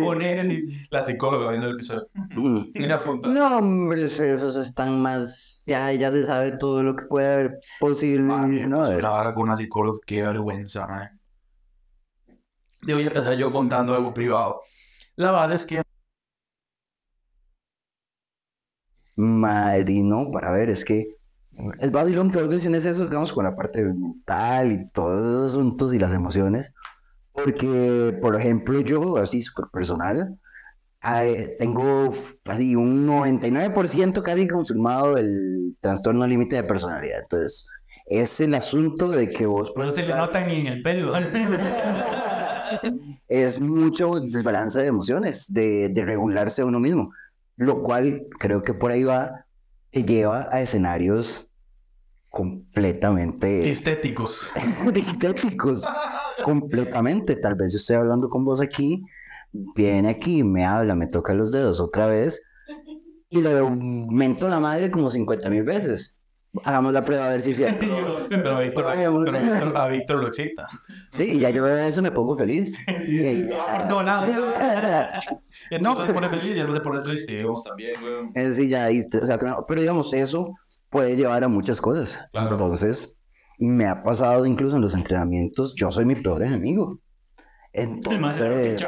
[0.02, 2.08] Poner en La psicóloga viendo el episodio.
[2.14, 2.60] Mm.
[2.74, 3.28] Mira, punta.
[3.28, 5.62] No, hombre, esos están más.
[5.66, 8.32] Ya, ya se sabe todo lo que puede haber posible.
[8.32, 8.78] Ay, ¿no?
[8.78, 11.10] pues, una vara con una psicóloga, qué vergüenza, mae.
[12.94, 14.62] Voy a empezar yo contando algo privado.
[15.16, 15.82] La verdad es que
[19.16, 21.16] Madre, no, para ver, es que
[21.80, 25.94] es vacilón que vos menciones eso, digamos, con la parte mental y todos esos asuntos
[25.94, 26.74] y las emociones.
[27.32, 30.38] Porque, por ejemplo, yo, así súper personal,
[31.02, 32.10] eh, tengo
[32.46, 37.20] así un 99% casi consumado el trastorno límite de personalidad.
[37.20, 37.70] Entonces,
[38.06, 41.14] es el asunto de que vos Pero se le nota ni en el pelo.
[43.28, 47.12] es mucho desbalance de emociones, de, de regularse a uno mismo,
[47.56, 49.46] lo cual creo que por ahí va,
[49.90, 51.48] te lleva a escenarios
[52.36, 54.52] completamente estéticos.
[54.94, 55.86] estéticos,
[56.44, 57.36] completamente.
[57.36, 59.02] Tal vez yo estoy hablando con vos aquí,
[59.52, 62.46] viene aquí, me habla, me toca los dedos otra vez
[63.30, 66.15] y le mento la madre como 50 mil veces.
[66.64, 67.86] Hagamos la prueba a ver si es cierto.
[68.28, 70.66] Pero a Víctor, pero Víctor- a Víctor lo excita.
[71.10, 72.76] Sí, y ya yo veo eso me pongo feliz.
[73.06, 73.46] Sí.
[73.88, 75.20] No, nada.
[75.80, 77.44] No, se pone feliz y él se pone triste.
[77.44, 78.30] Vos también, weón.
[78.34, 80.54] Es decir, ya, ahí, o sea, pero digamos, eso
[80.90, 82.28] puede llevar a muchas cosas.
[82.32, 82.52] Claro.
[82.52, 83.20] Entonces,
[83.58, 87.00] me ha pasado incluso en los entrenamientos, yo soy mi peor enemigo.
[87.72, 88.86] Entonces,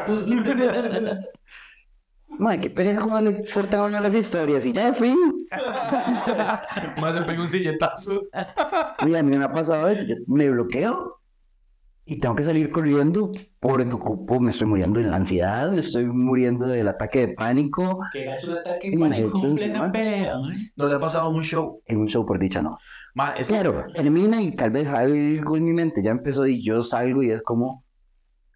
[2.39, 5.17] madre, qué pereza cuando le sueltan a uno las historias y ya, fin.
[7.01, 8.23] Más se pega un silletazo.
[9.07, 11.19] Y a mí me ha pasado, yo me bloqueo
[12.11, 16.07] y tengo que salir corriendo porque ocupo, me estoy muriendo de la ansiedad, me estoy
[16.07, 19.93] muriendo del ataque de pánico Que gacho el ataque para entonces, completa man.
[19.93, 20.35] pelea.
[20.77, 21.83] ¿No te ha pasado un show?
[21.85, 22.79] en un show por dicha no.
[23.15, 26.83] Ma, es Claro, termina y tal vez algo en mi mente ya empezó y yo
[26.83, 27.85] salgo y es como,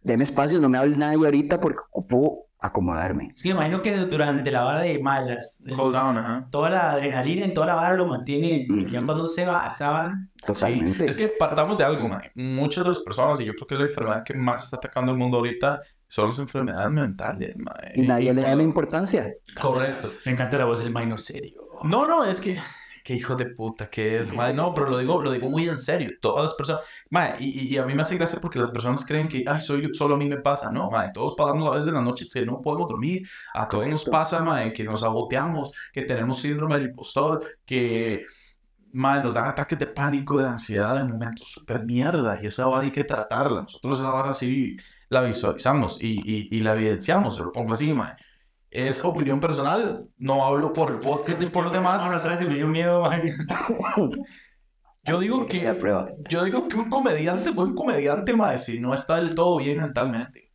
[0.03, 3.33] deme espacio, no me hable nadie ahorita porque ocupo acomodarme.
[3.35, 6.47] Sí, imagino que durante la vara de malas, Cool down, ajá.
[6.51, 8.67] toda la adrenalina en toda la vara lo mantiene.
[8.71, 8.89] Ujú.
[8.89, 10.31] Ya cuando se va, se van.
[10.47, 11.05] Totalmente.
[11.05, 12.23] Sí, es que partamos de algo, man.
[12.35, 15.13] Muchas de las personas, y yo creo que es la enfermedad que más está atacando
[15.13, 17.75] el mundo ahorita, son las enfermedades mentales, man.
[17.95, 19.33] Y nadie le da la importancia.
[19.61, 20.13] Correcto.
[20.25, 21.63] Me encanta la voz del minor serio.
[21.83, 22.57] No, no, es que...
[23.05, 24.55] Qué hijo de puta que es, madre.
[24.55, 26.11] No, pero lo digo, lo digo muy en serio.
[26.21, 26.83] Todas las personas...
[27.11, 29.83] Madre, y, y- a mí me hace gracia porque las personas creen que, ay, soy
[29.83, 30.71] yo, solo a mí me pasa.
[30.71, 31.11] No, madre.
[31.13, 33.27] Todos pasamos a veces en las noches que no podemos dormir.
[33.55, 38.25] A todos nos pasa, madre, que nos saboteamos, que tenemos síndrome del impostor, que...
[38.95, 42.39] Madre, nos dan ataques de pánico, de ansiedad en momentos súper mierda.
[42.43, 43.63] Y esa vara hay que tratarla.
[43.63, 44.77] Nosotros esa sí
[45.09, 47.37] la visualizamos y, y, y la evidenciamos.
[47.37, 48.17] Se lo pongo así, madre.
[48.73, 50.09] Es opinión personal.
[50.17, 52.03] No hablo por el podcast ni por los demás.
[52.03, 53.05] Ahora otra vez me dio miedo.
[55.05, 55.77] Yo digo que,
[56.29, 60.53] yo digo que un comediante, buen comediante, si no está del todo bien mentalmente.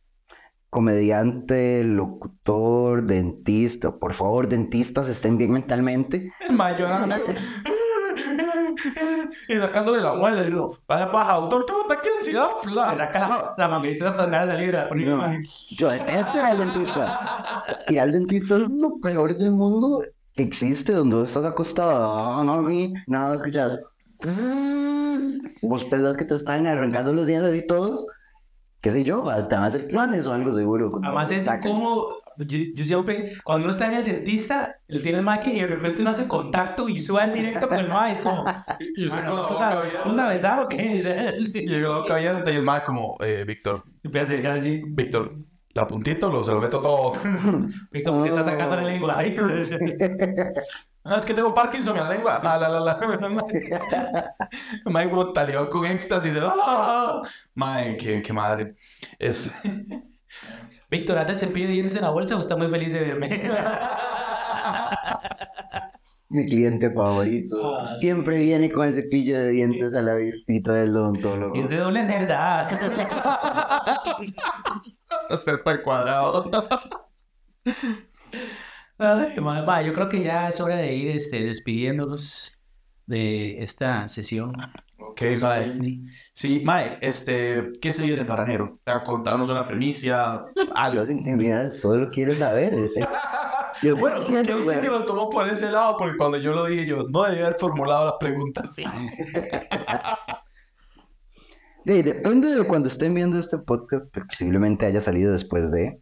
[0.70, 6.32] Comediante, locutor, dentista, por favor, dentistas estén bien mentalmente.
[6.40, 6.88] El mayor
[9.48, 10.42] y sacándole la muela.
[10.42, 12.48] Y digo, vaya paja, doctor, ¿qué bota aquí ansiedad?
[12.64, 14.74] Le saca la, la manguerita satanás de salir.
[14.74, 15.24] la pone- No,
[15.70, 17.64] yo detesto ir al dentista.
[17.88, 20.02] Ir al dentista es lo peor del mundo
[20.34, 23.78] que existe, donde estás acostado, no, ni nada, escuchas.
[25.62, 28.06] Vos pensás que te están arrancando los dientes y todos,
[28.80, 31.00] qué sé yo, hasta van a hacer planes o algo seguro.
[31.02, 32.06] Además es como,
[32.38, 35.66] yo, yo siempre, cuando uno está en el dentista, él tiene el maque y de
[35.66, 38.44] repente uno hace contacto y sube al directo con el mae, es como,
[38.96, 40.78] Y usted la ¿vamos a, ¿vamos a besar o qué?
[41.54, 45.36] Y llegó la el más como, eh, Víctor, Empieza a decir así, Víctor,
[45.74, 47.12] ¿la puntita lo, se lo meto todo?
[47.90, 49.14] Víctor, ¿por qué está sacando la lengua?
[49.18, 49.36] Ay,
[51.04, 52.38] Ah, es que tengo Parkinson en la lengua.
[52.44, 52.98] La, la, la.
[54.84, 56.34] Como talión con éxtasis.
[56.42, 57.22] ¡Ah!
[57.54, 58.76] Mae, qué, qué madre.
[59.18, 59.50] Es...
[60.90, 63.50] Víctor, ¿anda el cepillo de dientes en la bolsa o está muy feliz de verme?
[66.30, 67.78] Mi cliente favorito.
[67.78, 67.94] Ah.
[67.98, 71.56] Siempre viene con el cepillo de dientes a la visita del odontólogo.
[71.56, 72.68] ¿Y es de es verdad?
[75.30, 76.50] Hacer para el cuadrado.
[78.98, 82.58] Ay, ma- ma, yo creo que ya es hora de ir este, despidiéndonos
[83.06, 84.52] de esta sesión.
[85.10, 86.00] Ok, mae.
[86.32, 88.78] Sí, Mae, este, ¿qué se viene para enero?
[88.86, 90.44] A contarnos una primicia,
[90.74, 91.00] algo.
[91.00, 92.74] Las intimidades, solo quiero saber.
[93.82, 96.84] Yo, Bueno, que un chico lo tomó por ese lado, porque cuando yo lo dije,
[96.84, 98.84] yo no debía haber formulado la pregunta así.
[101.86, 105.98] Sí, depende de cuando estén viendo este podcast, pero posiblemente haya salido después de.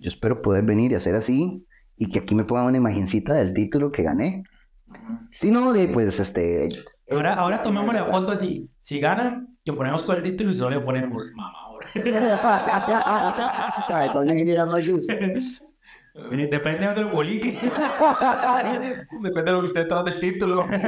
[0.00, 1.64] Yo espero poder venir y hacer así
[1.96, 4.42] y que aquí me pongan una imagencita del título que gané.
[5.30, 6.68] Si no, de, pues este.
[7.10, 8.68] Ahora, ahora tomemos la foto así.
[8.78, 11.88] Si gana, le ponemos todo el título y solo le ponemos mamá ahora.
[16.14, 17.52] Depende de otro bolique.
[19.22, 20.66] Depende de lo que esté detrás del título.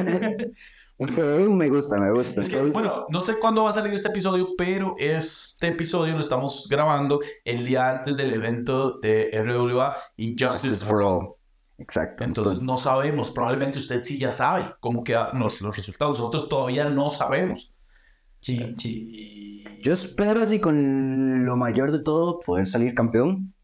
[0.98, 2.42] Me gusta, me gusta.
[2.42, 6.20] Es que, bueno, no sé cuándo va a salir este episodio, pero este episodio lo
[6.20, 11.41] estamos grabando el día antes del evento de RWA Injustice Justice for for All.
[11.82, 12.22] Exacto.
[12.22, 16.88] Entonces no sabemos, probablemente usted sí ya sabe cómo quedan los, los resultados, nosotros todavía
[16.88, 17.74] no sabemos.
[18.36, 19.60] Sí, sí.
[19.82, 23.54] Yo espero así con lo mayor de todo poder salir campeón.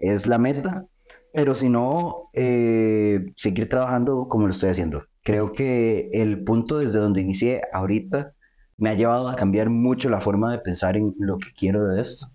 [0.00, 0.86] Es la meta.
[1.32, 5.04] Pero si no, eh, seguir trabajando como lo estoy haciendo.
[5.22, 8.32] Creo que el punto desde donde inicié ahorita
[8.76, 12.00] me ha llevado a cambiar mucho la forma de pensar en lo que quiero de
[12.00, 12.26] esto.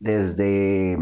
[0.00, 0.98] Desde,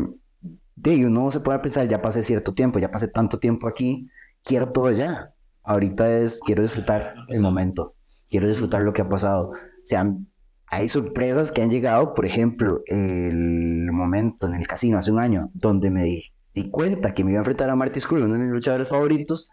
[0.76, 4.08] de uno se puede pensar, ya pasé cierto tiempo, ya pasé tanto tiempo aquí,
[4.44, 5.34] quiero todo ya.
[5.62, 7.94] Ahorita es, quiero disfrutar el momento,
[8.28, 9.52] quiero disfrutar lo que ha pasado.
[9.82, 10.30] Sean
[10.70, 15.50] hay sorpresas que han llegado, por ejemplo, el momento en el casino hace un año,
[15.52, 16.22] donde me di,
[16.54, 19.50] di cuenta que me iba a enfrentar a Marty Scurll, uno de mis luchadores favoritos.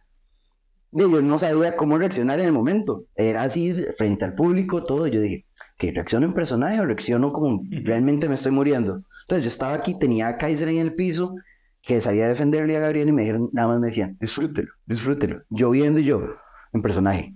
[0.92, 3.06] Y yo no sabía cómo reaccionar en el momento.
[3.16, 5.08] Era así, frente al público, todo.
[5.08, 5.47] Yo dije,
[5.78, 9.04] que reacciono en personaje o reacciono como realmente me estoy muriendo.
[9.24, 11.36] Entonces yo estaba aquí, tenía a Kaiser en el piso,
[11.82, 15.44] que salía a defenderle a Gabriel y me dijeron, nada más me decían, disfrútelo, disfrútelo.
[15.50, 16.28] Yo viendo y yo,
[16.74, 17.34] en personaje.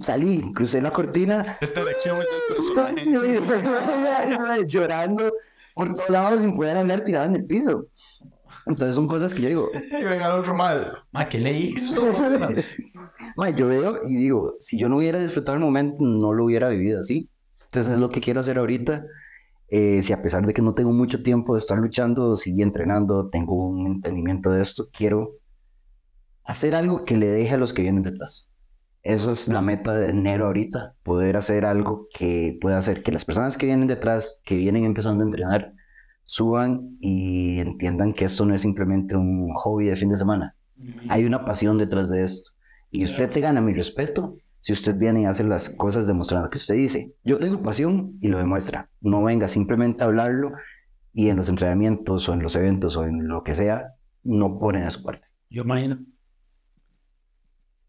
[0.00, 4.64] Salí, crucé la cortina Esta elección es del personaje.
[4.66, 5.32] llorando
[5.74, 7.86] por todos lados sin poder hablar tirado en el piso.
[8.66, 10.92] Entonces son cosas que yo digo, Y venga el otro mal.
[11.12, 12.02] Ma, ¿qué le hizo?
[13.36, 16.68] "Ma, yo veo y digo, si yo no hubiera disfrutado el momento, no lo hubiera
[16.68, 17.28] vivido así.
[17.66, 19.04] Entonces es lo que quiero hacer ahorita.
[19.68, 23.28] Eh, si a pesar de que no tengo mucho tiempo de estar luchando, seguí entrenando,
[23.28, 25.32] tengo un entendimiento de esto, quiero
[26.44, 28.50] hacer algo que le deje a los que vienen detrás.
[29.02, 33.24] Eso es la meta de enero ahorita, poder hacer algo que pueda hacer que las
[33.24, 35.72] personas que vienen detrás, que vienen empezando a entrenar,
[36.24, 40.56] suban y entiendan que esto no es simplemente un hobby de fin de semana.
[41.08, 42.52] Hay una pasión detrás de esto.
[42.90, 46.56] Y usted se gana mi respeto si usted viene y hace las cosas demostrando que
[46.56, 48.88] usted dice, yo tengo pasión y lo demuestra.
[49.00, 50.52] No venga simplemente a hablarlo
[51.12, 54.84] y en los entrenamientos o en los eventos o en lo que sea, no ponen
[54.84, 55.28] a su parte.
[55.50, 55.98] Yo imagino.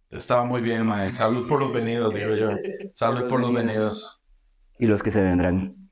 [0.10, 1.08] Estaba muy bien, mae.
[1.10, 2.50] Salud por los venidos, digo yo.
[2.94, 4.22] Salud por los venidos.
[4.78, 5.90] Y los que se vendrán.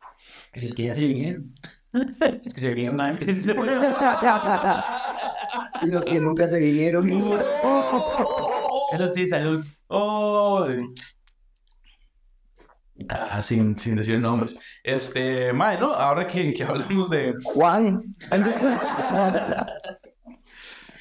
[0.53, 1.53] Pero es que ya se vinieron.
[1.93, 3.45] Es que se vinieron antes.
[5.83, 7.07] Los que nunca se vinieron.
[8.93, 9.63] Eso sí, salud.
[9.87, 10.65] Oh.
[13.09, 14.57] Ah, sin, sin decir nombres.
[14.83, 15.93] Este, mae, ¿no?
[15.93, 17.33] Ahora que, que hablamos de...
[17.43, 18.03] Juan.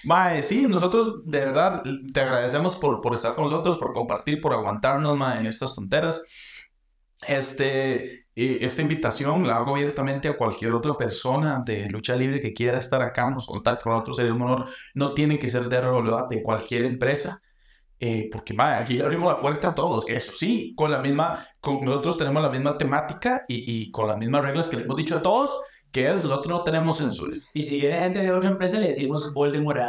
[0.05, 1.83] Mae, sí, nosotros de verdad
[2.13, 6.25] te agradecemos por, por estar con nosotros, por compartir, por aguantarnos, mae, en estas tonteras.
[7.27, 12.53] Este, y esta invitación la hago abiertamente a cualquier otra persona de lucha libre que
[12.55, 14.69] quiera estar acá, nos contacte con nosotros, sería un honor.
[14.95, 17.41] No tiene que ser de RWA, de cualquier empresa.
[18.01, 20.09] eh, porque aquí le abrimos la puerta a todos.
[20.09, 24.19] Eso sí, con la misma, con nosotros tenemos la misma temática y, y con las
[24.19, 25.51] mismas reglas que le hemos dicho a todos,
[25.93, 27.37] que es nosotros no tenemos censura.
[27.53, 29.81] Y si viene gente de otra empresa, le decimos Voldemort.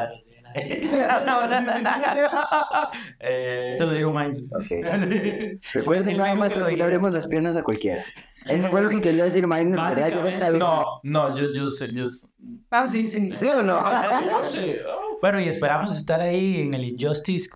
[3.19, 4.43] Eh, Eso lo digo, Mike.
[5.73, 8.03] Recuerden nada más que le abrimos las piernas a cualquiera.
[8.47, 10.57] Eso fue lo que quería decir sabía.
[10.57, 12.27] no, no, yo, yo sé, yo sé.
[12.69, 13.31] Ah, sí, sí.
[13.33, 13.79] ¿Sí o no?
[14.29, 14.81] Yo sé.
[14.87, 17.49] oh, Bueno, y esperamos estar ahí en el Injustice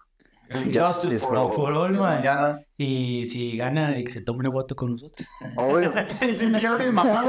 [0.74, 1.52] Justice for all.
[1.52, 2.22] for all, man.
[2.22, 2.60] Mañana.
[2.78, 5.28] Y si gana, y que se tome una foto con nosotros.
[5.56, 5.92] Obvio.
[6.34, 7.24] Si me quiero ir, mamá,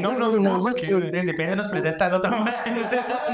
[0.00, 1.10] no nos no, busquen.
[1.10, 2.32] Depende, nos presenta el otro.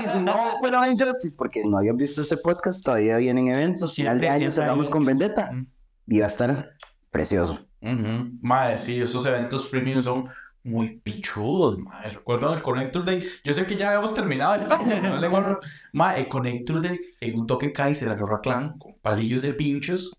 [0.02, 3.94] Y si no, bueno, Injustice, porque no habían visto ese podcast, todavía vienen eventos.
[3.94, 5.04] Final de año cerramos con.
[5.04, 5.50] Vendetta.
[5.52, 5.66] Mm.
[6.06, 6.70] Y va a estar
[7.10, 7.66] precioso.
[7.83, 8.39] Ujú.
[8.41, 10.24] Madre, sí, esos eventos premium son
[10.64, 12.11] muy pichudos, madre.
[12.11, 13.26] Recuerdo el Connector Day.
[13.45, 14.55] Yo sé que ya habíamos terminado.
[14.55, 15.57] el-.
[15.93, 20.16] Madre, el Connector Day en un toque Kaiser agarró a Clan con palillos de pinchos.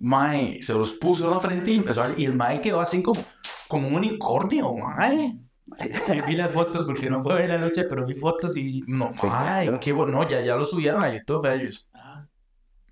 [0.00, 2.10] Madre, se los puso en la frente y empezó a...
[2.16, 3.24] Y el madre quedó así como,
[3.68, 5.36] como un unicornio, madre.
[5.78, 8.82] Sí, vi las fotos porque no fue ver la noche, pero vi fotos y.
[8.86, 9.78] No, claro.
[9.80, 10.12] qué bueno.
[10.12, 11.88] No, ya, ya lo subieron a YouTube ellos.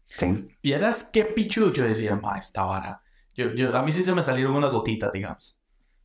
[0.07, 0.49] Sí.
[0.63, 1.73] Vieras qué pichudo.
[1.73, 3.03] Yo decía, ma, esta vara.
[3.35, 5.57] Yo, yo, a mí sí se me salieron unas gotitas, digamos.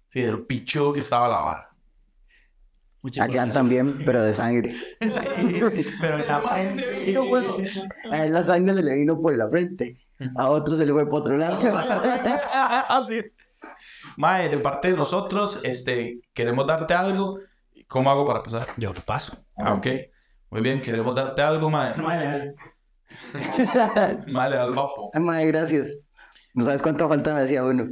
[0.09, 1.75] Sí, del pichudo que estaba la vara.
[3.01, 4.75] muchas Allá también, pero de sangre.
[5.01, 7.17] Sí, pero en la frente.
[8.11, 9.97] A él la sangre se le vino por la frente.
[10.37, 11.55] A otro se le fue por otro lado.
[12.89, 13.31] Así es.
[14.17, 17.39] Mae, de parte de nosotros, este, queremos darte algo.
[17.87, 18.67] ¿Cómo hago para pasar?
[18.77, 19.35] Yo lo paso.
[19.57, 19.87] Ah, ok.
[20.49, 21.95] Muy bien, queremos darte algo, mae.
[21.97, 22.55] Mae,
[24.49, 25.11] da el vapo.
[25.15, 26.04] Madre, gracias.
[26.55, 27.85] No sabes cuánto falta me decía uno.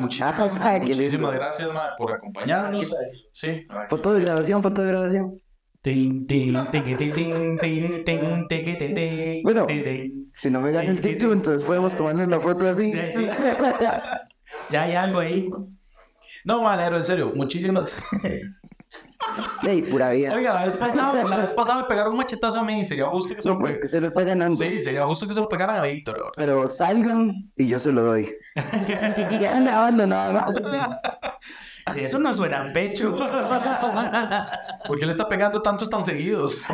[0.00, 0.96] Muchísimas, Ah, qué lindo.
[1.02, 2.94] muchísimas gracias, mae, por acompañarnos.
[3.32, 3.66] Sí.
[3.88, 5.40] Foto de grabación, foto de grabación.
[9.42, 9.66] Bueno.
[10.32, 12.92] Si no me gana el título, entonces podemos tomarle una foto así.
[12.92, 13.26] Sí, sí.
[14.70, 15.50] Ya hay algo ahí.
[16.44, 18.02] No, manero, en serio, muchísimas.
[19.62, 20.34] Ey, pura vida.
[20.34, 22.84] Oiga, la vez pasada, la vez pasada me pegaron un machetazo a mí.
[22.84, 24.56] Sería justo que se No, lo pues pe- que se lo está ganando.
[24.56, 26.16] Sí, sería justo que se lo pegaran a Víctor.
[26.18, 26.32] ahora.
[26.36, 28.28] Pero salgan y yo se lo doy.
[29.40, 30.54] Ya grabando nada más.
[31.92, 33.16] Sí, eso no suena a pecho.
[34.86, 36.66] ¿Por qué le está pegando tantos tan seguidos?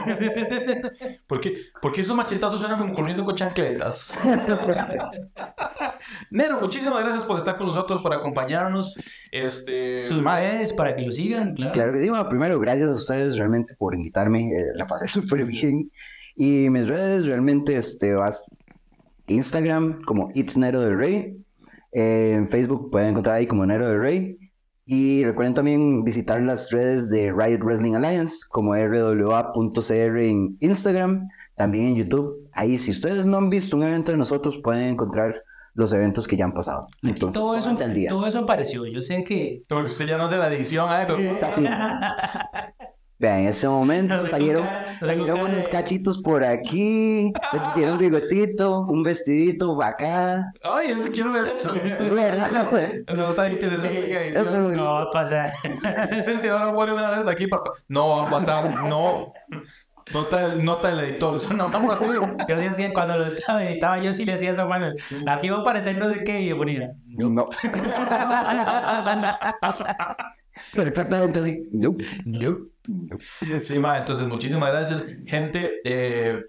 [1.27, 4.19] ¿Por qué, por qué esos machetazos suenan como corriendo con chancletas?
[6.33, 8.97] Nero, muchísimas gracias por estar con nosotros, por acompañarnos.
[9.33, 10.05] Este.
[10.05, 11.73] Sus redes para que lo sigan, claro.
[11.73, 14.51] Claro que sí, bueno, primero, gracias a ustedes realmente por invitarme.
[14.51, 15.91] eh, la pasé súper bien.
[16.37, 18.49] Y mis redes realmente, este, vas
[19.29, 21.37] Instagram como It's Nero del Rey.
[21.93, 24.39] Eh, en Facebook pueden encontrar ahí como Nero del Rey.
[24.91, 31.89] Y recuerden también visitar las redes de Riot Wrestling Alliance como rwa.cr en Instagram, también
[31.89, 32.49] en YouTube.
[32.55, 36.39] Ahí, si ustedes no han visto un evento de nosotros, pueden encontrar los eventos que
[36.39, 36.87] ya han pasado.
[37.03, 37.77] Entonces, todo eso,
[38.09, 38.87] todo eso apareció.
[38.87, 39.63] Yo sé que.
[39.69, 41.07] Usted ya no hace la edición, ¿eh?
[43.21, 44.65] Vean, en ese momento salieron,
[45.01, 50.53] salieron unos cachitos por aquí, se pusieron un bigotito, un vestidito acá.
[50.63, 51.75] Ay, ese quiero ver eso.
[51.75, 52.67] ¿Verdad?
[52.71, 53.03] pues?
[53.09, 54.29] Eso está interesante.
[54.29, 55.53] Eso- No va a pasar.
[56.13, 57.63] Ese señor no pone una vez de aquí para.
[57.89, 59.33] No va a pasar, no.
[60.15, 62.09] Nota el, nota el editor, eso no vamos a hacer.
[62.49, 64.95] Yo sí hacía, cuando lo estaba editaba, yo sí le hacía eso, mano.
[65.27, 66.93] Aquí va a aparecer no sé qué, y yo ponía.
[67.19, 67.47] No,
[70.75, 71.69] pero exactamente así.
[71.73, 71.97] No.
[73.63, 75.05] Sí, ma, entonces muchísimas gracias.
[75.27, 76.43] Gente, eh,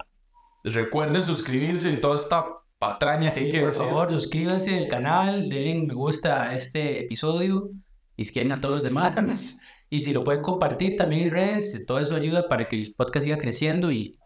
[0.64, 2.46] recuerden suscribirse y toda esta
[2.78, 3.72] patraña que Por decir.
[3.72, 7.70] favor, suscríbanse al canal, denle me gusta a este episodio
[8.16, 9.58] y si quieren a todos los demás.
[9.92, 13.24] Y si lo pueden compartir también en redes, todo eso ayuda para que el podcast
[13.24, 14.19] siga creciendo y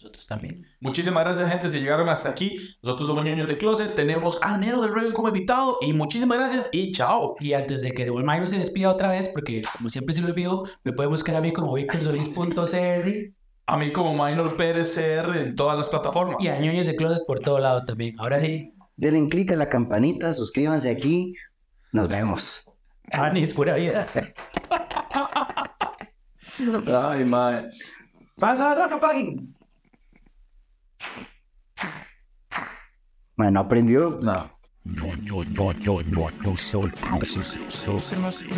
[0.00, 0.66] nosotros también.
[0.80, 2.56] Muchísimas gracias, gente, si llegaron hasta aquí.
[2.82, 3.94] Nosotros somos Ñoños de Closet.
[3.94, 5.76] Tenemos a Nero del Rey como invitado.
[5.82, 7.36] Y muchísimas gracias y chao.
[7.38, 10.28] Y antes de que el Mayo se despida otra vez, porque como siempre se lo
[10.28, 13.34] olvido, me pueden buscar a mí como victorsolis.cr
[13.66, 16.42] A mí como Minor Pérez CR en todas las plataformas.
[16.42, 18.18] y a ñoños de closet por todo lado también.
[18.18, 21.34] Ahora sí, Denle clic a la campanita, suscríbanse aquí.
[21.92, 22.66] Nos vemos.
[23.12, 24.06] Anis, pura vida.
[27.10, 27.70] Ay, man.
[28.38, 29.59] Pasa, no paguen.
[33.36, 34.18] Bueno, aprendió.
[34.22, 34.50] No.
[34.84, 38.50] No, no, no, no, no, no, so houses, so It must be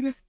[0.00, 0.23] very